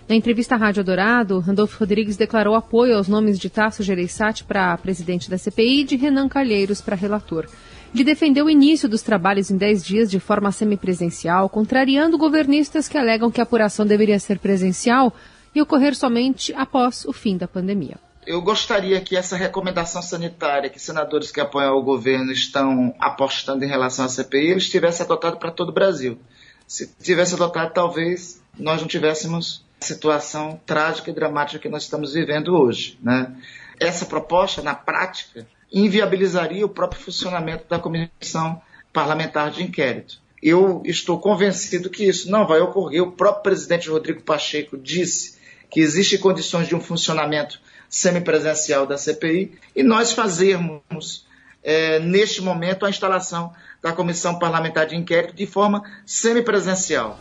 Na 0.09 0.17
entrevista 0.17 0.57
à 0.57 0.59
Rádio 0.59 0.83
Dourado, 0.83 1.39
Randolfo 1.39 1.79
Rodrigues 1.79 2.17
declarou 2.17 2.55
apoio 2.57 2.97
aos 2.97 3.07
nomes 3.07 3.39
de 3.39 3.49
Tasso 3.49 3.83
Gereissati 3.85 4.43
para 4.43 4.77
presidente 4.77 5.31
da 5.31 5.39
CPI 5.39 5.81
e 5.81 5.85
de 5.85 5.97
Renan 5.97 6.29
Calheiros 6.29 6.81
para 6.81 6.97
relator. 6.97 7.47
Ele 7.95 8.03
defendeu 8.03 8.47
o 8.47 8.51
início 8.51 8.89
dos 8.89 9.03
trabalhos 9.03 9.51
em 9.51 9.57
10 9.57 9.85
dias 9.85 10.11
de 10.11 10.19
forma 10.19 10.51
semipresencial, 10.51 11.49
contrariando 11.49 12.19
governistas 12.19 12.89
que 12.89 12.99
alegam 12.99 13.31
que 13.31 13.41
a 13.41 13.45
apuração 13.45 13.87
deveria 13.87 14.19
ser 14.19 14.39
presencial 14.41 15.15
e 15.55 15.63
ocorrer 15.63 15.95
somente 15.95 16.53
após 16.55 17.05
o 17.05 17.13
fim 17.13 17.37
da 17.37 17.47
pandemia 17.47 18.06
eu 18.27 18.43
gostaria 18.43 19.01
que 19.01 19.17
essa 19.17 19.37
recomendação 19.37 20.03
sanitária 20.03 20.69
que 20.69 20.81
senadores 20.81 21.31
que 21.31 21.41
apoiam 21.41 21.77
o 21.77 21.83
governo 21.83 22.33
estão 22.33 22.95
apostando 22.99 23.65
em 23.65 23.69
relação 23.69 24.05
à 24.05 24.09
CPI, 24.09 24.51
eles 24.51 24.69
tivessem 24.69 25.05
adotado 25.05 25.37
para 25.39 25.51
todo 25.51 25.69
o 25.69 25.73
Brasil. 25.73 26.19
Se 26.67 26.93
tivesse 27.01 27.35
adotado, 27.35 27.73
talvez 27.73 28.43
nós 28.59 28.81
não 28.81 28.89
tivéssemos 28.89 29.65
a 29.81 29.85
situação 29.85 30.61
trágica 30.67 31.11
e 31.11 31.15
dramática 31.15 31.61
que 31.61 31.69
nós 31.69 31.85
estamos 31.85 32.15
vivendo 32.15 32.57
hoje. 32.57 32.99
Né? 33.01 33.33
Essa 33.79 34.05
proposta, 34.05 34.61
na 34.61 34.75
prática, 34.75 35.47
inviabilizaria 35.73 36.67
o 36.67 36.69
próprio 36.69 37.01
funcionamento 37.01 37.65
da 37.69 37.79
comissão 37.79 38.61
parlamentar 38.93 39.51
de 39.51 39.63
inquérito. 39.63 40.21
Eu 40.43 40.83
estou 40.85 41.21
convencido 41.21 41.91
que 41.91 42.05
isso 42.05 42.31
não 42.31 42.47
vai 42.47 42.61
ocorrer. 42.61 43.03
O 43.03 43.13
próprio 43.13 43.45
presidente 43.45 43.89
Rodrigo 43.89 44.23
Pacheco 44.23 44.77
disse 44.77 45.37
que 45.71 45.81
existem 45.81 46.19
condições 46.19 46.69
de 46.69 46.75
um 46.75 46.81
funcionamento 46.81 47.61
semipresencial 47.89 48.87
da 48.87 48.99
CPI 48.99 49.59
e 49.75 49.83
nós 49.83 50.13
fazermos, 50.13 51.27
é, 51.63 51.99
neste 52.01 52.41
momento, 52.41 52.87
a 52.87 52.91
instalação 52.91 53.53
da 53.83 53.93
Comissão 53.93 54.39
Parlamentar 54.39 54.87
de 54.87 54.97
Inquérito 54.97 55.35
de 55.35 55.47
forma 55.47 55.83
semipresencial. 56.05 57.19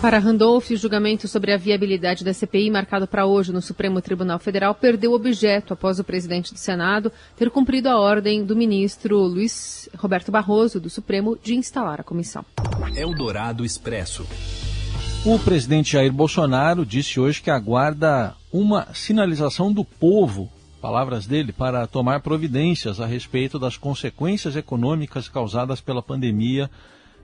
Para 0.00 0.18
Randolph, 0.18 0.70
o 0.70 0.76
julgamento 0.76 1.28
sobre 1.28 1.52
a 1.52 1.58
viabilidade 1.58 2.24
da 2.24 2.32
CPI, 2.32 2.70
marcado 2.70 3.06
para 3.06 3.26
hoje 3.26 3.52
no 3.52 3.60
Supremo 3.60 4.00
Tribunal 4.00 4.38
Federal, 4.38 4.74
perdeu 4.74 5.12
objeto 5.12 5.74
após 5.74 5.98
o 5.98 6.04
presidente 6.04 6.54
do 6.54 6.58
Senado 6.58 7.12
ter 7.36 7.50
cumprido 7.50 7.86
a 7.86 8.00
ordem 8.00 8.42
do 8.42 8.56
ministro 8.56 9.18
Luiz 9.18 9.90
Roberto 9.98 10.32
Barroso, 10.32 10.80
do 10.80 10.88
Supremo, 10.88 11.38
de 11.42 11.54
instalar 11.54 12.00
a 12.00 12.02
comissão. 12.02 12.42
Eldorado 12.96 13.62
Expresso. 13.62 14.26
O 15.22 15.38
presidente 15.38 15.92
Jair 15.92 16.10
Bolsonaro 16.10 16.86
disse 16.86 17.20
hoje 17.20 17.42
que 17.42 17.50
aguarda 17.50 18.34
uma 18.50 18.88
sinalização 18.94 19.70
do 19.70 19.84
povo, 19.84 20.50
palavras 20.80 21.26
dele, 21.26 21.52
para 21.52 21.86
tomar 21.86 22.20
providências 22.20 23.02
a 23.02 23.06
respeito 23.06 23.58
das 23.58 23.76
consequências 23.76 24.56
econômicas 24.56 25.28
causadas 25.28 25.78
pela 25.78 26.02
pandemia 26.02 26.70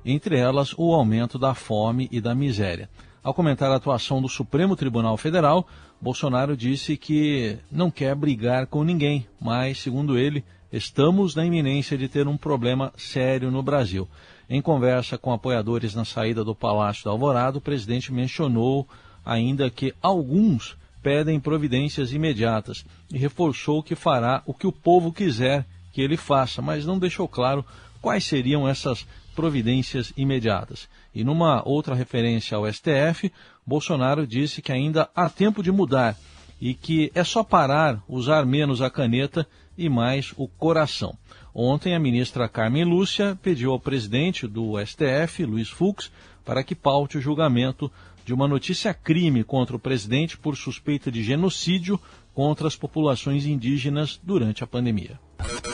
entre 0.05 0.37
elas 0.37 0.75
o 0.77 0.93
aumento 0.93 1.39
da 1.39 1.55
fome 1.55 2.07
e 2.13 2.21
da 2.21 2.35
miséria. 2.35 2.91
Ao 3.25 3.33
comentar 3.33 3.73
a 3.73 3.77
atuação 3.77 4.21
do 4.21 4.29
Supremo 4.29 4.77
Tribunal 4.77 5.17
Federal, 5.17 5.67
Bolsonaro 5.99 6.55
disse 6.55 6.99
que 6.99 7.57
não 7.73 7.91
quer 7.91 8.15
brigar 8.15 8.67
com 8.67 8.85
ninguém, 8.85 9.27
mas, 9.41 9.79
segundo 9.79 10.19
ele, 10.19 10.45
estamos 10.71 11.35
na 11.35 11.47
iminência 11.47 11.97
de 11.97 12.09
ter 12.09 12.29
um 12.29 12.37
problema 12.37 12.93
sério 12.95 13.51
no 13.51 13.63
Brasil. 13.63 14.07
Em 14.49 14.63
conversa 14.63 15.19
com 15.19 15.33
apoiadores 15.33 15.95
na 15.95 16.05
saída 16.05 16.45
do 16.45 16.55
Palácio 16.55 17.05
da 17.05 17.11
Alvorada, 17.11 17.59
o 17.59 17.61
presidente 17.61 18.13
mencionou 18.13 18.89
ainda 19.25 19.69
que 19.69 19.93
alguns 20.01 20.77
pedem 21.03 21.41
providências 21.41 22.13
imediatas 22.13 22.85
e 23.13 23.19
reforçou 23.19 23.83
que 23.83 23.95
fará 23.95 24.43
o 24.47 24.55
que 24.55 24.67
o 24.67 24.73
povo 24.73 25.13
quiser 25.13 25.67
que 25.93 26.01
ele 26.01 26.17
faça, 26.17 26.63
mas 26.63 26.87
não 26.87 26.99
deixou 26.99 27.27
claro 27.27 27.65
quais 28.01 28.25
seriam 28.25 28.69
essas 28.69 29.07
providências 29.35 30.13
imediatas. 30.17 30.89
E 31.15 31.25
numa 31.25 31.67
outra 31.67 31.95
referência 31.95 32.57
ao 32.57 32.73
STF, 32.73 33.33
Bolsonaro 33.67 34.27
disse 34.27 34.63
que 34.63 34.71
ainda 34.71 35.09
há 35.15 35.29
tempo 35.29 35.63
de 35.63 35.73
mudar 35.73 36.17
e 36.61 36.73
que 36.73 37.11
é 37.15 37.25
só 37.25 37.43
parar, 37.43 38.03
usar 38.09 38.47
menos 38.47 38.81
a 38.81 38.91
caneta 38.91 39.47
e 39.77 39.89
mais 39.89 40.33
o 40.37 40.47
coração. 40.47 41.17
Ontem, 41.59 41.95
a 41.95 41.99
ministra 41.99 42.51
Carmen 42.51 42.85
Lúcia 42.85 43.35
pediu 43.43 43.73
ao 43.73 43.81
presidente 43.81 44.47
do 44.47 44.75
STF, 44.79 45.43
Luiz 45.47 45.71
Fux, 45.71 46.13
para 46.45 46.63
que 46.63 46.75
paute 46.75 47.17
o 47.17 47.21
julgamento 47.21 47.91
de 48.27 48.35
uma 48.35 48.47
notícia 48.47 48.93
crime 48.93 49.43
contra 49.43 49.75
o 49.75 49.79
presidente 49.79 50.37
por 50.37 50.55
suspeita 50.55 51.11
de 51.11 51.23
genocídio 51.23 51.99
contra 52.35 52.69
as 52.69 52.77
populações 52.77 53.47
indígenas 53.47 54.21
durante 54.23 54.63
a 54.63 54.67
pandemia. 54.67 55.19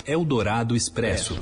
Eldorado 0.06 0.76
Expresso. 0.76 1.36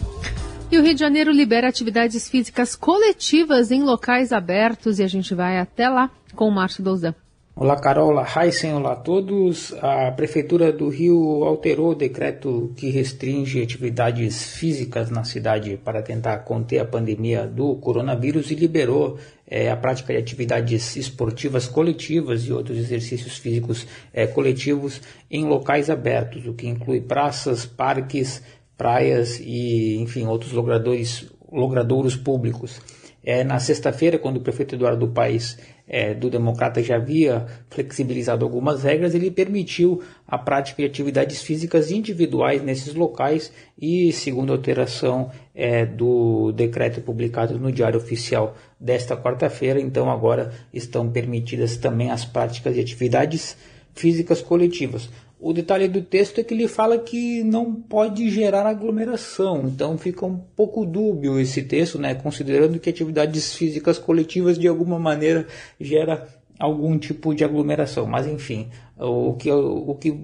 E 0.73 0.79
o 0.79 0.83
Rio 0.83 0.95
de 0.95 1.01
Janeiro 1.01 1.31
libera 1.31 1.69
atividades 1.69 2.27
físicas 2.31 2.75
coletivas 2.75 3.71
em 3.71 3.83
locais 3.83 4.33
abertos 4.33 4.99
e 4.99 5.03
a 5.03 5.07
gente 5.07 5.35
vai 5.35 5.59
até 5.59 5.87
lá 5.87 6.11
com 6.35 6.49
o 6.49 6.51
Márcio 6.51 6.83
Douzan. 6.83 7.15
Olá 7.61 7.77
Carol, 7.79 8.09
olá 8.09 8.27
Heisen, 8.27 8.73
olá 8.73 8.93
a 8.93 8.97
todos. 8.97 9.75
A 9.83 10.11
Prefeitura 10.13 10.73
do 10.73 10.89
Rio 10.89 11.45
alterou 11.45 11.91
o 11.91 11.95
decreto 11.95 12.73
que 12.75 12.89
restringe 12.89 13.63
atividades 13.63 14.57
físicas 14.57 15.11
na 15.11 15.25
cidade 15.25 15.77
para 15.77 16.01
tentar 16.01 16.39
conter 16.39 16.79
a 16.79 16.87
pandemia 16.87 17.47
do 17.47 17.75
coronavírus 17.75 18.51
e 18.51 18.55
liberou 18.55 19.19
é, 19.47 19.71
a 19.71 19.77
prática 19.77 20.15
de 20.15 20.19
atividades 20.19 20.97
esportivas 20.97 21.69
coletivas 21.69 22.47
e 22.47 22.51
outros 22.51 22.79
exercícios 22.79 23.37
físicos 23.37 23.87
é, 24.11 24.27
coletivos 24.27 25.03
em 25.31 25.45
locais 25.45 25.91
abertos, 25.91 26.47
o 26.47 26.55
que 26.55 26.67
inclui 26.67 27.03
praças, 27.03 27.67
parques, 27.67 28.43
praias 28.75 29.39
e, 29.39 29.99
enfim, 29.99 30.27
outros 30.27 30.53
logradores, 30.53 31.31
logradouros 31.53 32.17
públicos. 32.17 32.81
É, 33.23 33.45
na 33.45 33.59
sexta-feira, 33.59 34.19
quando 34.19 34.39
o 34.39 34.41
prefeito 34.41 34.75
Eduardo 34.75 35.07
Paes 35.09 35.59
é, 35.87 36.15
do 36.15 36.31
Democrata 36.31 36.83
já 36.83 36.97
havia 36.97 37.47
flexibilizado 37.69 38.45
algumas 38.45 38.83
regras, 38.83 39.15
ele 39.15 39.31
permitiu 39.31 40.03
a 40.27 40.39
prática 40.39 40.83
de 40.83 40.89
atividades 40.89 41.43
físicas 41.43 41.91
individuais 41.91 42.63
nesses 42.63 42.95
locais 42.95 43.53
e, 43.79 44.11
segundo 44.13 44.53
a 44.53 44.57
alteração 44.57 45.31
é, 45.55 45.85
do 45.85 46.53
decreto 46.53 47.03
publicado 47.03 47.59
no 47.59 47.71
Diário 47.71 47.99
Oficial 47.99 48.57
desta 48.79 49.17
quarta-feira, 49.17 49.79
então 49.79 50.11
agora 50.11 50.53
estão 50.73 51.11
permitidas 51.11 51.77
também 51.77 52.11
as 52.11 52.25
práticas 52.25 52.75
de 52.75 52.81
atividades 52.81 53.57
físicas 53.95 54.41
coletivas. 54.41 55.11
O 55.43 55.55
detalhe 55.55 55.89
do 55.89 56.03
texto 56.03 56.39
é 56.39 56.45
que 56.45 56.53
ele 56.53 56.69
fala 56.69 56.99
que 56.99 57.43
não 57.43 57.75
pode 57.75 58.29
gerar 58.29 58.67
aglomeração, 58.67 59.63
então 59.65 59.97
fica 59.97 60.27
um 60.27 60.37
pouco 60.37 60.85
dúbio 60.85 61.41
esse 61.41 61.63
texto, 61.63 61.99
né, 61.99 62.15
considerando 62.15 62.79
que 62.79 62.91
atividades 62.91 63.55
físicas 63.55 63.99
coletivas 63.99 64.59
de 64.59 64.69
alguma 64.69 64.99
maneira 64.99 65.47
gera 65.81 66.29
algum 66.61 66.99
tipo 66.99 67.35
de 67.35 67.43
aglomeração. 67.43 68.07
Mas 68.07 68.27
enfim, 68.27 68.69
o 68.99 69.33
que, 69.33 69.51
o 69.51 69.95
que 69.95 70.15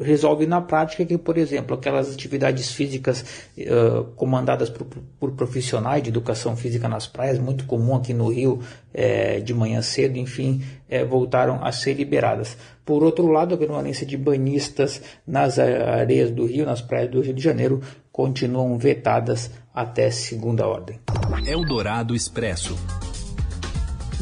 resolve 0.00 0.46
na 0.46 0.60
prática 0.60 1.02
é 1.02 1.06
que, 1.06 1.18
por 1.18 1.36
exemplo, 1.36 1.74
aquelas 1.74 2.14
atividades 2.14 2.70
físicas 2.70 3.24
uh, 3.58 4.04
comandadas 4.14 4.70
por, 4.70 4.86
por, 5.18 5.32
profissionais 5.32 6.02
de 6.02 6.08
educação 6.08 6.56
física 6.56 6.88
nas 6.88 7.08
praias, 7.08 7.40
muito 7.40 7.64
comum 7.64 7.96
aqui 7.96 8.14
no 8.14 8.28
Rio, 8.28 8.60
é, 8.94 9.40
de 9.40 9.52
manhã 9.52 9.82
cedo, 9.82 10.16
enfim, 10.16 10.62
é, 10.88 11.04
voltaram 11.04 11.62
a 11.64 11.72
ser 11.72 11.94
liberadas. 11.94 12.56
Por 12.84 13.02
outro 13.02 13.26
lado, 13.26 13.54
a 13.54 13.58
permanência 13.58 14.06
de 14.06 14.16
banhistas 14.16 15.02
nas 15.26 15.58
areias 15.58 16.30
do 16.30 16.46
Rio, 16.46 16.64
nas 16.64 16.80
praias 16.80 17.10
do 17.10 17.20
Rio 17.20 17.34
de 17.34 17.42
Janeiro, 17.42 17.80
continuam 18.12 18.78
vetadas 18.78 19.50
até 19.74 20.10
segunda 20.10 20.66
ordem. 20.66 21.00
Eldorado 21.46 22.14
Expresso. 22.14 22.76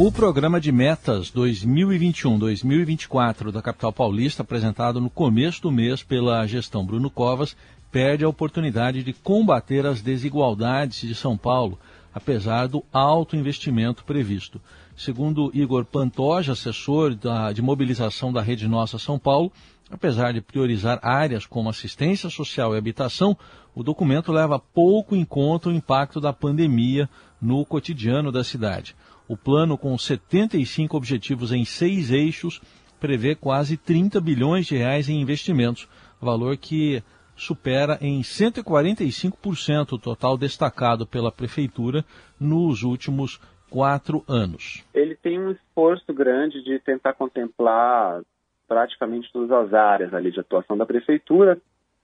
O 0.01 0.13
programa 0.13 0.61
de 0.61 0.71
metas 0.71 1.29
2021-2024 1.33 3.51
da 3.51 3.61
capital 3.61 3.93
paulista, 3.93 4.43
apresentado 4.43 5.01
no 5.01 5.11
começo 5.11 5.63
do 5.63 5.73
mês 5.73 6.05
pela 6.05 6.47
gestão 6.47 6.87
Bruno 6.87 7.11
Covas, 7.11 7.57
perde 7.91 8.25
a 8.25 8.29
oportunidade 8.29 9.03
de 9.03 9.13
combater 9.13 9.85
as 9.85 10.01
desigualdades 10.01 11.01
de 11.01 11.17
São 11.17 11.37
Paulo, 11.37 11.77
apesar 12.15 12.69
do 12.69 12.85
alto 12.93 13.35
investimento 13.35 14.05
previsto. 14.05 14.61
Segundo 14.97 15.51
Igor 15.53 15.85
Pantoja, 15.85 16.53
assessor 16.53 17.17
da, 17.17 17.53
de 17.53 17.61
mobilização 17.61 18.33
da 18.33 18.41
Rede 18.41 18.69
Nossa 18.69 19.01
São 19.01 19.19
Paulo, 19.19 19.51
apesar 19.91 20.33
de 20.33 20.41
priorizar 20.41 21.01
áreas 21.03 21.45
como 21.45 21.71
assistência 21.71 22.31
social 22.31 22.73
e 22.73 22.79
habitação, 22.79 23.37
o 23.75 23.83
documento 23.83 24.31
leva 24.31 24.61
pouco 24.61 25.17
em 25.17 25.25
conta 25.25 25.69
o 25.69 25.73
impacto 25.73 26.21
da 26.21 26.33
pandemia 26.33 27.11
no 27.43 27.67
cotidiano 27.67 28.31
da 28.31 28.45
cidade. 28.45 28.95
O 29.29 29.37
plano, 29.37 29.77
com 29.77 29.97
75 29.97 30.97
objetivos 30.97 31.53
em 31.53 31.65
seis 31.65 32.11
eixos, 32.11 32.61
prevê 32.99 33.35
quase 33.35 33.77
30 33.77 34.21
bilhões 34.21 34.67
de 34.67 34.77
reais 34.77 35.09
em 35.09 35.21
investimentos, 35.21 35.89
valor 36.21 36.57
que 36.57 37.03
supera 37.37 37.99
em 38.01 38.21
145% 38.21 39.93
o 39.93 39.99
total 39.99 40.37
destacado 40.37 41.07
pela 41.07 41.31
Prefeitura 41.31 42.05
nos 42.41 42.83
últimos 42.83 43.39
quatro 43.71 44.25
anos. 44.27 44.85
Ele 44.95 45.15
tem 45.15 45.39
um 45.39 45.53
esforço 45.53 46.13
grande 46.13 46.63
de 46.65 46.79
tentar 46.81 47.13
contemplar 47.13 48.23
praticamente 48.67 49.31
todas 49.33 49.51
as 49.51 49.73
áreas 49.73 50.13
ali 50.13 50.33
de 50.33 50.41
atuação 50.41 50.77
da 50.77 50.85
Prefeitura, 50.85 51.61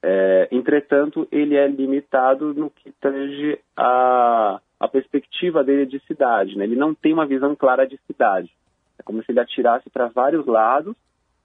é, 0.07 0.49
entretanto, 0.53 1.27
ele 1.33 1.57
é 1.57 1.67
limitado 1.67 2.53
no 2.53 2.69
que 2.69 2.93
tange 3.01 3.59
a 3.75 4.61
a 4.85 4.89
perspectiva 4.89 5.65
dele 5.65 5.87
de 5.87 6.01
cidade, 6.07 6.57
né? 6.57 6.65
Ele 6.65 6.77
não 6.77 6.95
tem 6.95 7.13
uma 7.13 7.27
visão 7.27 7.55
clara 7.57 7.87
de 7.87 7.99
cidade. 8.07 8.51
É 8.99 9.03
como 9.03 9.23
se 9.23 9.33
ele 9.33 9.41
atirasse 9.41 9.91
para 9.91 10.09
vários 10.09 10.47
lados, 10.47 10.95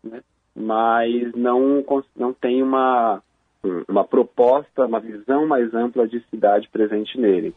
né? 0.03 0.21
mas 0.55 1.33
não, 1.35 1.83
não 2.15 2.33
tem 2.33 2.61
uma, 2.61 3.21
uma 3.87 4.03
proposta, 4.03 4.85
uma 4.85 4.99
visão 4.99 5.47
mais 5.47 5.73
ampla 5.73 6.07
de 6.07 6.23
cidade 6.29 6.67
presente 6.69 7.17
nele. 7.17 7.53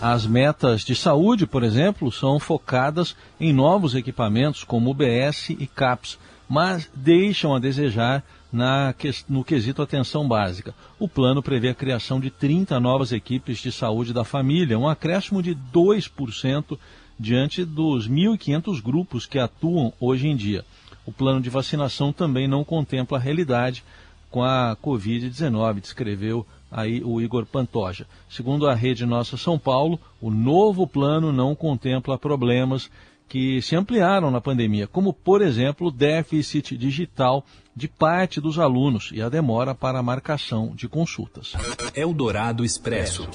As 0.00 0.26
metas 0.26 0.82
de 0.82 0.94
saúde, 0.94 1.46
por 1.46 1.62
exemplo, 1.62 2.12
são 2.12 2.38
focadas 2.38 3.16
em 3.40 3.52
novos 3.52 3.94
equipamentos 3.94 4.62
como 4.62 4.90
UBS 4.90 5.50
e 5.50 5.66
CAPS, 5.66 6.18
mas 6.48 6.90
deixam 6.94 7.54
a 7.54 7.58
desejar 7.58 8.22
na, 8.54 8.94
no 9.28 9.44
quesito 9.44 9.82
atenção 9.82 10.28
básica. 10.28 10.72
O 10.96 11.08
plano 11.08 11.42
prevê 11.42 11.70
a 11.70 11.74
criação 11.74 12.20
de 12.20 12.30
30 12.30 12.78
novas 12.78 13.10
equipes 13.10 13.58
de 13.58 13.72
saúde 13.72 14.12
da 14.12 14.22
família, 14.22 14.78
um 14.78 14.88
acréscimo 14.88 15.42
de 15.42 15.56
2% 15.56 16.78
diante 17.18 17.64
dos 17.64 18.08
1.500 18.08 18.80
grupos 18.80 19.26
que 19.26 19.40
atuam 19.40 19.92
hoje 19.98 20.28
em 20.28 20.36
dia. 20.36 20.64
O 21.04 21.12
plano 21.12 21.40
de 21.40 21.50
vacinação 21.50 22.12
também 22.12 22.46
não 22.46 22.62
contempla 22.62 23.18
a 23.18 23.20
realidade 23.20 23.82
com 24.30 24.42
a 24.42 24.76
Covid-19, 24.80 25.80
descreveu 25.80 26.46
aí 26.70 27.02
o 27.04 27.20
Igor 27.20 27.46
Pantoja. 27.46 28.06
Segundo 28.28 28.68
a 28.68 28.74
Rede 28.74 29.04
Nossa 29.04 29.36
São 29.36 29.58
Paulo, 29.58 29.98
o 30.20 30.30
novo 30.30 30.86
plano 30.86 31.32
não 31.32 31.56
contempla 31.56 32.16
problemas 32.16 32.88
que 33.28 33.60
se 33.62 33.74
ampliaram 33.74 34.30
na 34.30 34.40
pandemia, 34.40 34.86
como, 34.86 35.12
por 35.12 35.42
exemplo, 35.42 35.88
o 35.88 35.90
déficit 35.90 36.76
digital 36.76 37.44
de 37.74 37.88
parte 37.88 38.40
dos 38.40 38.58
alunos 38.58 39.10
e 39.12 39.20
a 39.20 39.28
demora 39.28 39.74
para 39.74 39.98
a 39.98 40.02
marcação 40.02 40.72
de 40.74 40.88
consultas. 40.88 41.54
Eldorado 41.94 42.64
Expresso. 42.64 43.28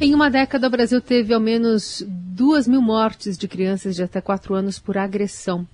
Em 0.00 0.14
uma 0.14 0.30
década, 0.30 0.66
o 0.66 0.70
Brasil 0.70 1.00
teve 1.00 1.34
ao 1.34 1.40
menos 1.40 2.04
duas 2.08 2.66
mil 2.66 2.80
mortes 2.80 3.36
de 3.36 3.46
crianças 3.46 3.94
de 3.94 4.02
até 4.02 4.20
quatro 4.20 4.54
anos 4.54 4.78
por 4.78 4.96
agressão. 4.96 5.66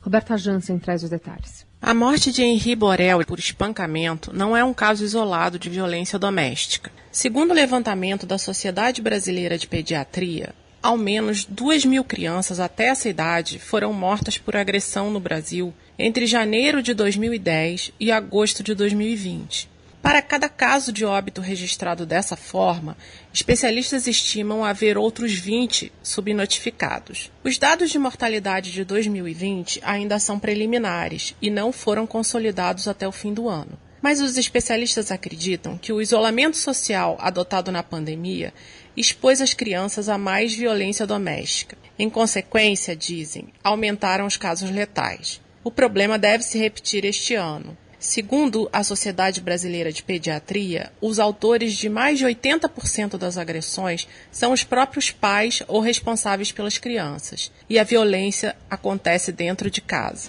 Roberta 0.00 0.36
Jansen 0.36 0.78
traz 0.78 1.02
os 1.02 1.10
detalhes. 1.10 1.66
A 1.80 1.94
morte 1.94 2.30
de 2.30 2.42
Henri 2.42 2.76
Borel 2.76 3.24
por 3.26 3.38
espancamento 3.38 4.32
não 4.34 4.56
é 4.56 4.62
um 4.62 4.74
caso 4.74 5.02
isolado 5.02 5.58
de 5.58 5.68
violência 5.70 6.18
doméstica. 6.18 6.92
Segundo 7.10 7.50
o 7.50 7.54
levantamento 7.54 8.26
da 8.26 8.38
Sociedade 8.38 9.00
Brasileira 9.00 9.56
de 9.56 9.66
Pediatria, 9.66 10.54
ao 10.84 10.98
menos 10.98 11.46
duas 11.46 11.82
mil 11.82 12.04
crianças 12.04 12.60
até 12.60 12.88
essa 12.88 13.08
idade 13.08 13.58
foram 13.58 13.90
mortas 13.90 14.36
por 14.36 14.54
agressão 14.54 15.10
no 15.10 15.18
Brasil 15.18 15.72
entre 15.98 16.26
janeiro 16.26 16.82
de 16.82 16.92
2010 16.92 17.92
e 17.98 18.12
agosto 18.12 18.62
de 18.62 18.74
2020. 18.74 19.70
Para 20.02 20.20
cada 20.20 20.46
caso 20.46 20.92
de 20.92 21.02
óbito 21.02 21.40
registrado 21.40 22.04
dessa 22.04 22.36
forma, 22.36 22.98
especialistas 23.32 24.06
estimam 24.06 24.62
haver 24.62 24.98
outros 24.98 25.32
20 25.32 25.90
subnotificados. 26.02 27.32
Os 27.42 27.56
dados 27.56 27.88
de 27.88 27.98
mortalidade 27.98 28.70
de 28.70 28.84
2020 28.84 29.80
ainda 29.82 30.18
são 30.18 30.38
preliminares 30.38 31.34
e 31.40 31.48
não 31.48 31.72
foram 31.72 32.06
consolidados 32.06 32.86
até 32.88 33.08
o 33.08 33.12
fim 33.12 33.32
do 33.32 33.48
ano. 33.48 33.78
Mas 34.02 34.20
os 34.20 34.36
especialistas 34.36 35.10
acreditam 35.10 35.78
que 35.78 35.90
o 35.90 36.02
isolamento 36.02 36.58
social 36.58 37.16
adotado 37.18 37.72
na 37.72 37.82
pandemia 37.82 38.52
expôs 38.96 39.40
as 39.40 39.54
crianças 39.54 40.08
a 40.08 40.18
mais 40.18 40.54
violência 40.54 41.06
doméstica. 41.06 41.76
Em 41.98 42.10
consequência, 42.10 42.96
dizem, 42.96 43.48
aumentaram 43.62 44.26
os 44.26 44.36
casos 44.36 44.70
letais. 44.70 45.40
O 45.62 45.70
problema 45.70 46.18
deve 46.18 46.44
se 46.44 46.58
repetir 46.58 47.04
este 47.04 47.34
ano. 47.34 47.76
Segundo 47.98 48.68
a 48.70 48.84
Sociedade 48.84 49.40
Brasileira 49.40 49.90
de 49.90 50.02
Pediatria, 50.02 50.92
os 51.00 51.18
autores 51.18 51.72
de 51.72 51.88
mais 51.88 52.18
de 52.18 52.26
80% 52.26 53.16
das 53.16 53.38
agressões 53.38 54.06
são 54.30 54.52
os 54.52 54.62
próprios 54.62 55.10
pais 55.10 55.62
ou 55.66 55.80
responsáveis 55.80 56.52
pelas 56.52 56.76
crianças, 56.76 57.50
e 57.68 57.78
a 57.78 57.84
violência 57.84 58.54
acontece 58.68 59.32
dentro 59.32 59.70
de 59.70 59.80
casa. 59.80 60.28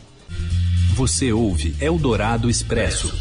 Você 0.95 1.33
ouve 1.33 1.75
Eldorado 1.81 2.49
Expresso. 2.49 3.13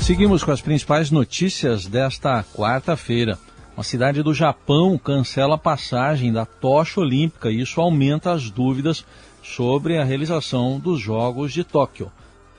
Seguimos 0.00 0.42
com 0.42 0.50
as 0.50 0.60
principais 0.60 1.12
notícias 1.12 1.86
desta 1.86 2.42
quarta-feira. 2.42 3.38
Uma 3.76 3.82
cidade 3.82 4.22
do 4.22 4.32
Japão 4.32 4.96
cancela 4.96 5.56
a 5.56 5.58
passagem 5.58 6.32
da 6.32 6.46
tocha 6.46 7.00
olímpica 7.00 7.50
e 7.50 7.60
isso 7.60 7.80
aumenta 7.80 8.30
as 8.30 8.48
dúvidas 8.48 9.04
sobre 9.42 9.98
a 9.98 10.04
realização 10.04 10.78
dos 10.78 11.00
Jogos 11.00 11.52
de 11.52 11.64
Tóquio. 11.64 12.10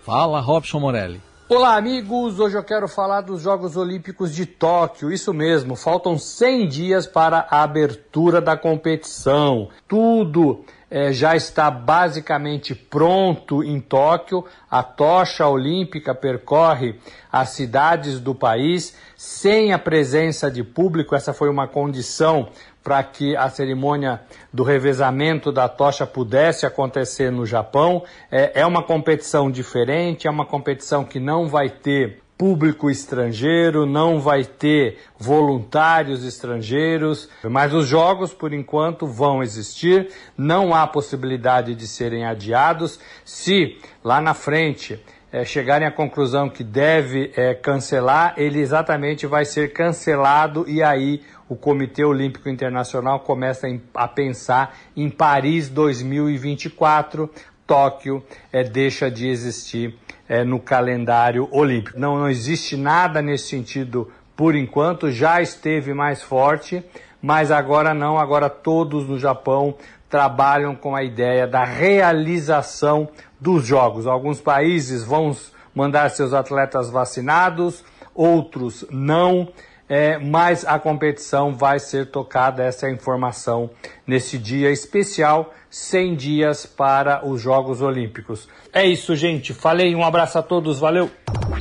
Fala, 0.04 0.42
Robson 0.42 0.78
Morelli. 0.78 1.22
Olá, 1.48 1.78
amigos! 1.78 2.38
Hoje 2.38 2.58
eu 2.58 2.64
quero 2.64 2.88
falar 2.90 3.22
dos 3.22 3.44
Jogos 3.44 3.78
Olímpicos 3.78 4.36
de 4.36 4.46
Tóquio. 4.46 5.10
Isso 5.10 5.34
mesmo, 5.34 5.78
faltam 5.78 6.18
100 6.18 6.68
dias 6.68 7.08
para 7.08 7.48
a 7.50 7.64
abertura 7.64 8.42
da 8.42 8.58
competição. 8.58 9.70
Tudo 9.88 10.66
é, 10.90 11.12
já 11.12 11.36
está 11.36 11.72
basicamente 11.72 12.76
pronto 12.76 13.64
em 13.64 13.80
Tóquio. 13.80 14.46
A 14.70 14.84
tocha 14.84 15.48
olímpica 15.48 16.14
percorre 16.14 17.00
as 17.32 17.50
cidades 17.50 18.20
do 18.20 18.36
país 18.36 18.96
sem 19.16 19.74
a 19.74 19.80
presença 19.80 20.50
de 20.50 20.64
público. 20.64 21.16
Essa 21.16 21.34
foi 21.34 21.50
uma 21.50 21.68
condição 21.68 22.50
para 22.84 23.02
que 23.02 23.36
a 23.36 23.50
cerimônia 23.50 24.22
do 24.54 24.62
revezamento 24.62 25.52
da 25.52 25.68
tocha 25.68 26.06
pudesse 26.06 26.68
acontecer 26.68 27.32
no 27.32 27.46
Japão. 27.46 28.04
É, 28.32 28.62
é 28.62 28.66
uma 28.66 28.84
competição 28.84 29.50
diferente, 29.50 30.28
é 30.28 30.30
uma 30.30 30.46
competição 30.46 31.04
que 31.04 31.20
não 31.20 31.48
vai 31.48 31.70
ter 31.70 32.25
público 32.38 32.90
estrangeiro, 32.90 33.86
não 33.86 34.20
vai 34.20 34.44
ter 34.44 35.00
voluntários 35.18 36.26
estrangeiros, 36.26 37.30
mas 37.44 37.74
os 37.74 37.88
jogos, 37.88 38.34
por 38.34 38.54
enquanto, 38.54 39.08
vão 39.08 39.42
existir, 39.42 40.10
não 40.38 40.74
há 40.74 40.86
possibilidade 40.86 41.76
de 41.76 41.88
serem 41.88 42.26
adiados. 42.26 43.00
Se 43.24 43.78
lá 44.04 44.20
na 44.20 44.34
frente 44.34 45.02
é, 45.32 45.44
chegarem 45.46 45.88
à 45.88 45.92
conclusão 45.92 46.50
que 46.50 46.64
deve 46.64 47.32
é, 47.36 47.54
cancelar, 47.54 48.34
ele 48.38 48.60
exatamente 48.60 49.26
vai 49.26 49.46
ser 49.46 49.72
cancelado 49.74 50.66
e 50.68 50.84
aí 50.84 51.22
o 51.48 51.56
Comitê 51.56 52.04
Olímpico 52.04 52.50
Internacional 52.50 53.20
começa 53.20 53.68
a 53.94 54.08
pensar 54.08 54.78
em 54.96 55.10
Paris 55.10 55.70
2024, 55.70 57.30
Tóquio 57.68 58.24
é, 58.52 58.64
deixa 58.64 59.10
de 59.10 59.28
existir 59.28 59.98
é, 60.28 60.44
no 60.44 60.60
calendário 60.60 61.48
olímpico. 61.52 62.00
Não, 62.00 62.18
não 62.18 62.30
existe 62.30 62.76
nada 62.76 63.22
nesse 63.22 63.48
sentido 63.48 64.12
por 64.36 64.56
enquanto, 64.56 65.10
já 65.10 65.42
esteve 65.42 65.94
mais 65.94 66.22
forte, 66.22 66.84
mas 67.22 67.52
agora 67.52 67.94
não, 67.94 68.20
agora 68.20 68.50
todos 68.50 69.08
no 69.08 69.18
Japão 69.18 69.76
trabalham 70.10 70.76
com 70.76 70.96
a 70.96 71.04
ideia 71.04 71.48
da 71.48 71.64
realização 71.64 73.08
dos 73.40 73.66
jogos. 73.66 74.06
Alguns 74.06 74.42
países 74.42 75.04
vão 75.04 75.36
mandar 75.74 76.10
seus 76.10 76.34
atletas 76.34 76.90
vacinados, 76.90 77.84
outros 78.14 78.86
não 78.90 79.48
é, 79.88 80.18
mas 80.18 80.66
a 80.66 80.80
competição 80.80 81.54
vai 81.54 81.80
ser 81.80 82.08
tocada, 82.08 82.64
essa 82.64 82.88
é 82.88 82.90
a 82.90 82.94
informação, 82.94 83.70
nesse 84.06 84.38
dia 84.38 84.72
especial, 84.72 85.54
100 85.70 86.16
dias 86.16 86.66
para 86.66 87.26
os 87.26 87.42
Jogos 87.42 87.82
Olímpicos. 87.82 88.48
É 88.74 88.86
isso, 88.86 89.16
gente. 89.16 89.54
Falei, 89.54 89.96
um 89.96 90.04
abraço 90.04 90.38
a 90.38 90.44
todos, 90.44 90.80
valeu! 90.80 91.10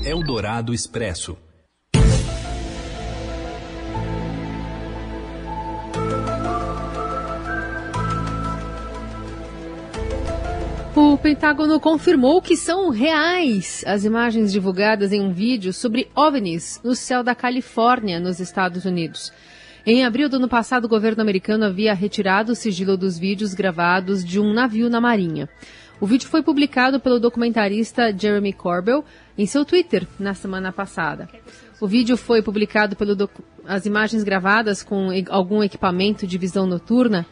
Eldorado 0.04 0.72
Expresso. 0.72 1.36
Pentágono 11.24 11.80
confirmou 11.80 12.42
que 12.42 12.54
são 12.54 12.90
reais 12.90 13.82
as 13.86 14.04
imagens 14.04 14.52
divulgadas 14.52 15.10
em 15.10 15.22
um 15.22 15.32
vídeo 15.32 15.72
sobre 15.72 16.06
OVNIs 16.14 16.82
no 16.84 16.94
céu 16.94 17.22
da 17.22 17.34
Califórnia, 17.34 18.20
nos 18.20 18.40
Estados 18.40 18.84
Unidos. 18.84 19.32
Em 19.86 20.04
abril 20.04 20.28
do 20.28 20.36
ano 20.36 20.50
passado, 20.50 20.84
o 20.84 20.88
governo 20.88 21.22
americano 21.22 21.64
havia 21.64 21.94
retirado 21.94 22.52
o 22.52 22.54
sigilo 22.54 22.94
dos 22.94 23.18
vídeos 23.18 23.54
gravados 23.54 24.22
de 24.22 24.38
um 24.38 24.52
navio 24.52 24.90
na 24.90 25.00
Marinha. 25.00 25.48
O 25.98 26.06
vídeo 26.06 26.28
foi 26.28 26.42
publicado 26.42 27.00
pelo 27.00 27.18
documentarista 27.18 28.14
Jeremy 28.14 28.52
Corbell 28.52 29.02
em 29.38 29.46
seu 29.46 29.64
Twitter 29.64 30.06
na 30.20 30.34
semana 30.34 30.72
passada. 30.72 31.26
O 31.80 31.86
vídeo 31.86 32.18
foi 32.18 32.42
publicado 32.42 32.94
pelo 32.96 33.16
as 33.66 33.86
imagens 33.86 34.22
gravadas 34.24 34.82
com 34.82 35.08
algum 35.30 35.62
equipamento 35.62 36.26
de 36.26 36.36
visão 36.36 36.66
noturna. 36.66 37.24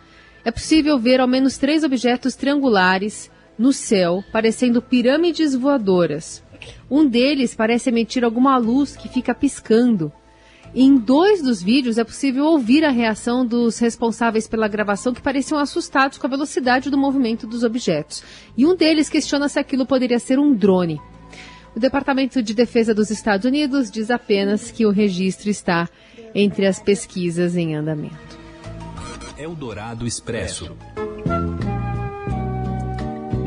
É 0.46 0.50
possível 0.50 0.98
ver 0.98 1.20
ao 1.20 1.28
menos 1.28 1.58
três 1.58 1.84
objetos 1.84 2.34
triangulares 2.34 3.30
no 3.58 3.72
céu, 3.72 4.22
parecendo 4.32 4.82
pirâmides 4.82 5.54
voadoras. 5.54 6.42
Um 6.90 7.06
deles 7.06 7.54
parece 7.54 7.90
emitir 7.90 8.24
alguma 8.24 8.56
luz 8.56 8.96
que 8.96 9.08
fica 9.08 9.34
piscando. 9.34 10.12
Em 10.74 10.96
dois 10.96 11.42
dos 11.42 11.62
vídeos 11.62 11.98
é 11.98 12.04
possível 12.04 12.46
ouvir 12.46 12.82
a 12.82 12.90
reação 12.90 13.44
dos 13.44 13.78
responsáveis 13.78 14.48
pela 14.48 14.68
gravação 14.68 15.12
que 15.12 15.20
pareciam 15.20 15.58
assustados 15.58 16.16
com 16.16 16.26
a 16.26 16.30
velocidade 16.30 16.88
do 16.88 16.96
movimento 16.96 17.46
dos 17.46 17.62
objetos. 17.62 18.24
E 18.56 18.64
um 18.64 18.74
deles 18.74 19.10
questiona 19.10 19.48
se 19.48 19.58
aquilo 19.58 19.84
poderia 19.84 20.18
ser 20.18 20.38
um 20.38 20.54
drone. 20.54 20.98
O 21.76 21.80
Departamento 21.80 22.42
de 22.42 22.54
Defesa 22.54 22.94
dos 22.94 23.10
Estados 23.10 23.44
Unidos 23.44 23.90
diz 23.90 24.10
apenas 24.10 24.70
que 24.70 24.86
o 24.86 24.90
registro 24.90 25.50
está 25.50 25.88
entre 26.34 26.66
as 26.66 26.78
pesquisas 26.78 27.56
em 27.56 27.74
andamento. 27.74 28.40
Eldorado 29.38 30.06
Expresso. 30.06 30.76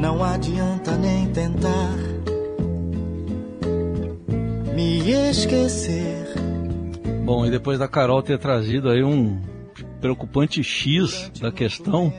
Não 0.05 0.23
adianta 0.23 0.95
nem 0.97 1.25
tentar 1.31 1.97
me 4.75 4.99
esquecer. 5.31 6.27
Bom, 7.25 7.43
e 7.43 7.49
depois 7.49 7.79
da 7.79 7.87
Carol 7.87 8.21
ter 8.21 8.37
trazido 8.37 8.91
aí 8.91 9.03
um 9.03 9.41
preocupante 9.99 10.63
X 10.63 11.31
da 11.41 11.51
questão, 11.51 12.13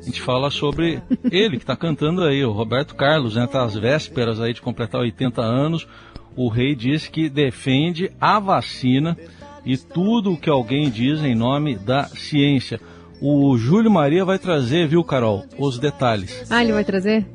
a 0.00 0.04
gente 0.04 0.20
fala 0.20 0.50
sobre 0.50 1.00
ele 1.30 1.58
que 1.58 1.62
está 1.62 1.76
cantando 1.76 2.24
aí, 2.24 2.44
o 2.44 2.50
Roberto 2.50 2.96
Carlos, 2.96 3.36
né? 3.36 3.46
Tá 3.46 3.62
às 3.62 3.76
vésperas 3.76 4.40
aí 4.40 4.52
de 4.52 4.60
completar 4.60 5.00
80 5.00 5.40
anos. 5.40 5.86
O 6.34 6.48
rei 6.48 6.74
disse 6.74 7.08
que 7.08 7.28
defende 7.28 8.10
a 8.20 8.40
vacina 8.40 9.16
e 9.64 9.78
tudo 9.78 10.32
o 10.32 10.36
que 10.36 10.50
alguém 10.50 10.90
diz 10.90 11.22
em 11.22 11.36
nome 11.36 11.76
da 11.76 12.02
ciência. 12.02 12.80
O 13.20 13.56
Júlio 13.58 13.90
Maria 13.90 14.24
vai 14.24 14.38
trazer, 14.38 14.86
viu, 14.86 15.02
Carol, 15.02 15.44
os 15.58 15.78
detalhes. 15.78 16.46
Ah, 16.50 16.62
ele 16.62 16.72
vai 16.72 16.84
trazer 16.84 17.26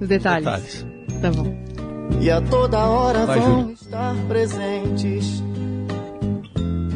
os 0.00 0.08
detalhes? 0.08 0.44
Detalhes. 0.44 0.86
Tá 1.20 1.30
bom. 1.30 1.54
E 2.20 2.30
a 2.30 2.40
toda 2.40 2.78
hora 2.86 3.26
vai, 3.26 3.40
vão 3.40 3.60
Júlio. 3.60 3.72
estar 3.74 4.14
presentes 4.28 5.42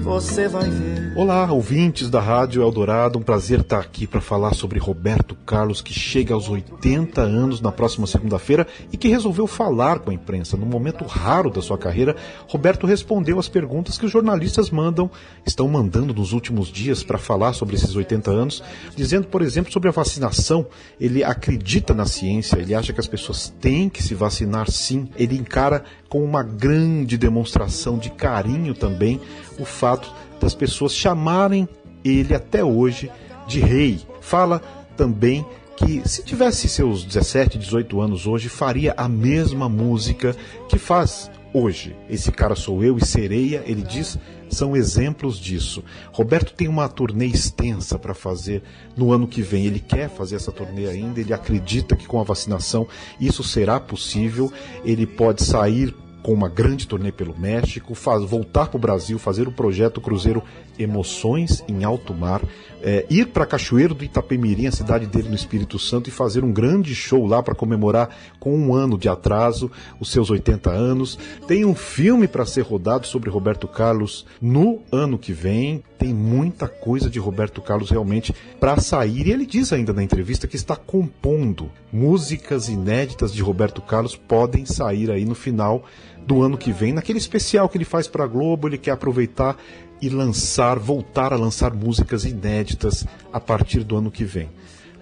você 0.02 0.48
vai 0.48 0.68
ver. 0.68 1.12
Olá, 1.14 1.52
ouvintes 1.52 2.08
da 2.08 2.20
Rádio 2.20 2.62
Eldorado, 2.62 3.18
um 3.18 3.22
prazer 3.22 3.60
estar 3.60 3.78
aqui 3.78 4.06
para 4.06 4.20
falar 4.20 4.54
sobre 4.54 4.78
Roberto 4.78 5.34
Carlos, 5.44 5.82
que 5.82 5.92
chega 5.92 6.32
aos 6.32 6.48
80 6.48 7.20
anos 7.20 7.60
na 7.60 7.70
próxima 7.70 8.06
segunda-feira 8.06 8.66
e 8.92 8.96
que 8.96 9.08
resolveu 9.08 9.46
falar 9.46 9.98
com 9.98 10.10
a 10.10 10.14
imprensa. 10.14 10.56
Num 10.56 10.66
momento 10.66 11.04
raro 11.04 11.50
da 11.50 11.60
sua 11.60 11.76
carreira, 11.76 12.16
Roberto 12.48 12.86
respondeu 12.86 13.38
às 13.38 13.48
perguntas 13.48 13.98
que 13.98 14.06
os 14.06 14.12
jornalistas 14.12 14.70
mandam, 14.70 15.10
estão 15.44 15.68
mandando 15.68 16.14
nos 16.14 16.32
últimos 16.32 16.68
dias 16.68 17.02
para 17.02 17.18
falar 17.18 17.52
sobre 17.52 17.76
esses 17.76 17.94
80 17.94 18.30
anos, 18.30 18.62
dizendo, 18.96 19.26
por 19.26 19.42
exemplo, 19.42 19.72
sobre 19.72 19.88
a 19.88 19.92
vacinação. 19.92 20.66
Ele 20.98 21.22
acredita 21.22 21.92
na 21.92 22.06
ciência, 22.06 22.58
ele 22.58 22.74
acha 22.74 22.92
que 22.92 23.00
as 23.00 23.08
pessoas 23.08 23.52
têm 23.60 23.88
que 23.88 24.02
se 24.02 24.14
vacinar 24.14 24.70
sim. 24.70 25.08
Ele 25.16 25.36
encara 25.36 25.84
com 26.08 26.24
uma 26.24 26.42
grande 26.42 27.16
demonstração 27.18 27.98
de 27.98 28.10
carinho 28.10 28.74
também 28.74 29.20
o 29.60 29.64
fato 29.64 30.12
das 30.40 30.54
pessoas 30.54 30.94
chamarem 30.94 31.68
ele 32.04 32.34
até 32.34 32.64
hoje 32.64 33.10
de 33.46 33.60
rei. 33.60 34.00
Fala 34.20 34.60
também 34.96 35.44
que 35.76 36.06
se 36.08 36.22
tivesse 36.22 36.68
seus 36.68 37.04
17, 37.04 37.58
18 37.58 38.00
anos 38.00 38.26
hoje, 38.26 38.48
faria 38.48 38.94
a 38.96 39.08
mesma 39.08 39.68
música 39.68 40.36
que 40.68 40.78
faz 40.78 41.30
hoje. 41.52 41.96
Esse 42.08 42.30
cara 42.30 42.54
sou 42.54 42.84
eu 42.84 42.98
e 42.98 43.04
Sereia, 43.04 43.62
ele 43.66 43.82
diz, 43.82 44.18
são 44.48 44.76
exemplos 44.76 45.38
disso. 45.38 45.82
Roberto 46.12 46.52
tem 46.52 46.68
uma 46.68 46.88
turnê 46.88 47.26
extensa 47.26 47.98
para 47.98 48.14
fazer 48.14 48.62
no 48.96 49.12
ano 49.12 49.26
que 49.26 49.42
vem. 49.42 49.66
Ele 49.66 49.80
quer 49.80 50.08
fazer 50.08 50.36
essa 50.36 50.52
turnê 50.52 50.88
ainda, 50.88 51.20
ele 51.20 51.32
acredita 51.32 51.96
que 51.96 52.06
com 52.06 52.20
a 52.20 52.24
vacinação 52.24 52.86
isso 53.20 53.42
será 53.42 53.80
possível. 53.80 54.52
Ele 54.84 55.06
pode 55.06 55.44
sair 55.44 55.94
com 56.22 56.32
uma 56.32 56.48
grande 56.48 56.86
turnê 56.86 57.10
pelo 57.10 57.38
México, 57.38 57.94
faz, 57.94 58.22
voltar 58.22 58.68
para 58.68 58.76
o 58.76 58.80
Brasil, 58.80 59.18
fazer 59.18 59.48
o 59.48 59.52
projeto 59.52 60.00
Cruzeiro 60.00 60.42
Emoções 60.78 61.62
em 61.68 61.84
Alto 61.84 62.14
Mar, 62.14 62.42
é, 62.82 63.06
ir 63.10 63.26
para 63.28 63.46
Cachoeiro 63.46 63.94
do 63.94 64.04
Itapemirim, 64.04 64.66
a 64.66 64.72
cidade 64.72 65.06
dele 65.06 65.28
no 65.28 65.34
Espírito 65.34 65.78
Santo, 65.78 66.08
e 66.08 66.12
fazer 66.12 66.44
um 66.44 66.52
grande 66.52 66.94
show 66.94 67.26
lá 67.26 67.42
para 67.42 67.54
comemorar 67.54 68.10
com 68.38 68.56
um 68.56 68.74
ano 68.74 68.96
de 68.96 69.08
atraso 69.08 69.70
os 69.98 70.10
seus 70.10 70.30
80 70.30 70.70
anos. 70.70 71.18
Tem 71.46 71.64
um 71.64 71.74
filme 71.74 72.26
para 72.26 72.46
ser 72.46 72.62
rodado 72.62 73.06
sobre 73.06 73.30
Roberto 73.30 73.68
Carlos 73.68 74.26
no 74.40 74.80
ano 74.90 75.18
que 75.18 75.32
vem. 75.32 75.82
Tem 76.00 76.14
muita 76.14 76.66
coisa 76.66 77.10
de 77.10 77.18
Roberto 77.18 77.60
Carlos 77.60 77.90
realmente 77.90 78.34
para 78.58 78.80
sair. 78.80 79.26
E 79.26 79.30
ele 79.30 79.44
diz 79.44 79.70
ainda 79.70 79.92
na 79.92 80.02
entrevista 80.02 80.48
que 80.48 80.56
está 80.56 80.74
compondo 80.74 81.70
músicas 81.92 82.70
inéditas 82.70 83.34
de 83.34 83.42
Roberto 83.42 83.82
Carlos 83.82 84.16
podem 84.16 84.64
sair 84.64 85.10
aí 85.10 85.26
no 85.26 85.34
final 85.34 85.84
do 86.26 86.42
ano 86.42 86.56
que 86.56 86.72
vem, 86.72 86.92
naquele 86.92 87.18
especial 87.18 87.68
que 87.68 87.76
ele 87.76 87.84
faz 87.84 88.08
para 88.08 88.24
a 88.24 88.26
Globo, 88.26 88.66
ele 88.66 88.78
quer 88.78 88.92
aproveitar 88.92 89.56
e 90.00 90.08
lançar, 90.08 90.78
voltar 90.78 91.32
a 91.32 91.36
lançar 91.36 91.74
músicas 91.74 92.24
inéditas 92.24 93.06
a 93.30 93.38
partir 93.38 93.84
do 93.84 93.96
ano 93.96 94.10
que 94.10 94.24
vem. 94.24 94.48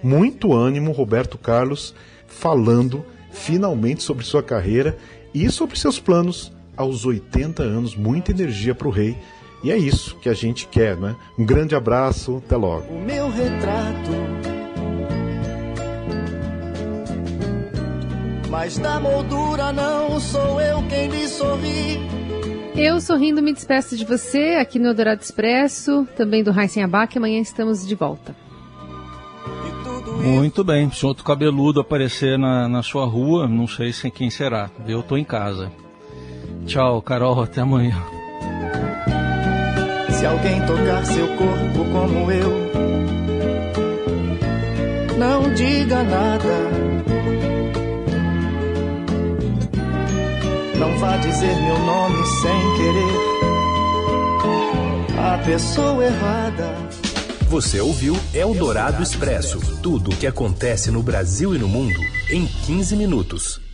Muito 0.02 0.52
ânimo, 0.52 0.90
Roberto 0.90 1.38
Carlos, 1.38 1.94
falando 2.26 3.04
finalmente 3.30 4.02
sobre 4.02 4.24
sua 4.24 4.42
carreira 4.42 4.98
e 5.32 5.48
sobre 5.48 5.78
seus 5.78 6.00
planos 6.00 6.52
aos 6.76 7.04
80 7.04 7.62
anos. 7.62 7.94
Muita 7.94 8.32
energia 8.32 8.74
para 8.74 8.88
o 8.88 8.90
rei. 8.90 9.16
E 9.62 9.72
é 9.72 9.76
isso 9.76 10.16
que 10.16 10.28
a 10.28 10.34
gente 10.34 10.66
quer, 10.66 10.96
né? 10.96 11.16
Um 11.36 11.44
grande 11.44 11.74
abraço, 11.74 12.42
até 12.44 12.56
logo. 12.56 12.92
O 12.92 13.00
meu 13.00 13.28
retrato. 13.28 14.10
Mas 18.48 18.78
da 18.78 18.98
moldura 18.98 19.72
não 19.72 20.18
sou 20.20 20.60
eu 20.60 20.82
quem 20.88 21.08
lhe 21.08 21.28
sorri. 21.28 21.98
Eu 22.74 23.00
sorrindo 23.00 23.42
me 23.42 23.52
despeço 23.52 23.96
de 23.96 24.04
você 24.04 24.56
aqui 24.60 24.78
no 24.78 24.86
Eldorado 24.86 25.20
Expresso, 25.20 26.06
também 26.16 26.44
do 26.44 26.52
Raíssen 26.52 26.84
Abac. 26.84 27.18
Amanhã 27.18 27.40
estamos 27.40 27.86
de 27.86 27.94
volta. 27.94 28.34
Muito 30.22 30.62
bem. 30.62 30.90
Se 30.90 31.04
outro 31.04 31.24
cabeludo 31.24 31.80
aparecer 31.80 32.38
na, 32.38 32.68
na 32.68 32.82
sua 32.82 33.04
rua, 33.04 33.48
não 33.48 33.66
sei 33.66 33.92
sem 33.92 34.10
quem 34.10 34.30
será. 34.30 34.70
Eu 34.86 35.02
tô 35.02 35.16
em 35.16 35.24
casa. 35.24 35.72
Tchau, 36.66 37.02
Carol. 37.02 37.42
Até 37.42 37.60
amanhã. 37.60 38.17
Se 40.18 40.26
alguém 40.26 40.60
tocar 40.66 41.06
seu 41.06 41.28
corpo 41.36 41.84
como 41.92 42.28
eu, 42.32 42.50
não 45.16 45.54
diga 45.54 46.02
nada. 46.02 46.54
Não 50.76 50.98
vá 50.98 51.16
dizer 51.18 51.54
meu 51.62 51.78
nome 51.78 52.26
sem 52.42 52.60
querer. 52.78 53.14
A 55.22 55.38
pessoa 55.44 56.04
errada. 56.04 56.74
Você 57.48 57.80
ouviu 57.80 58.16
Eldorado 58.34 59.00
Expresso 59.00 59.60
tudo 59.80 60.10
o 60.10 60.16
que 60.16 60.26
acontece 60.26 60.90
no 60.90 61.00
Brasil 61.00 61.54
e 61.54 61.58
no 61.58 61.68
mundo 61.68 62.00
em 62.28 62.44
15 62.44 62.96
minutos. 62.96 63.67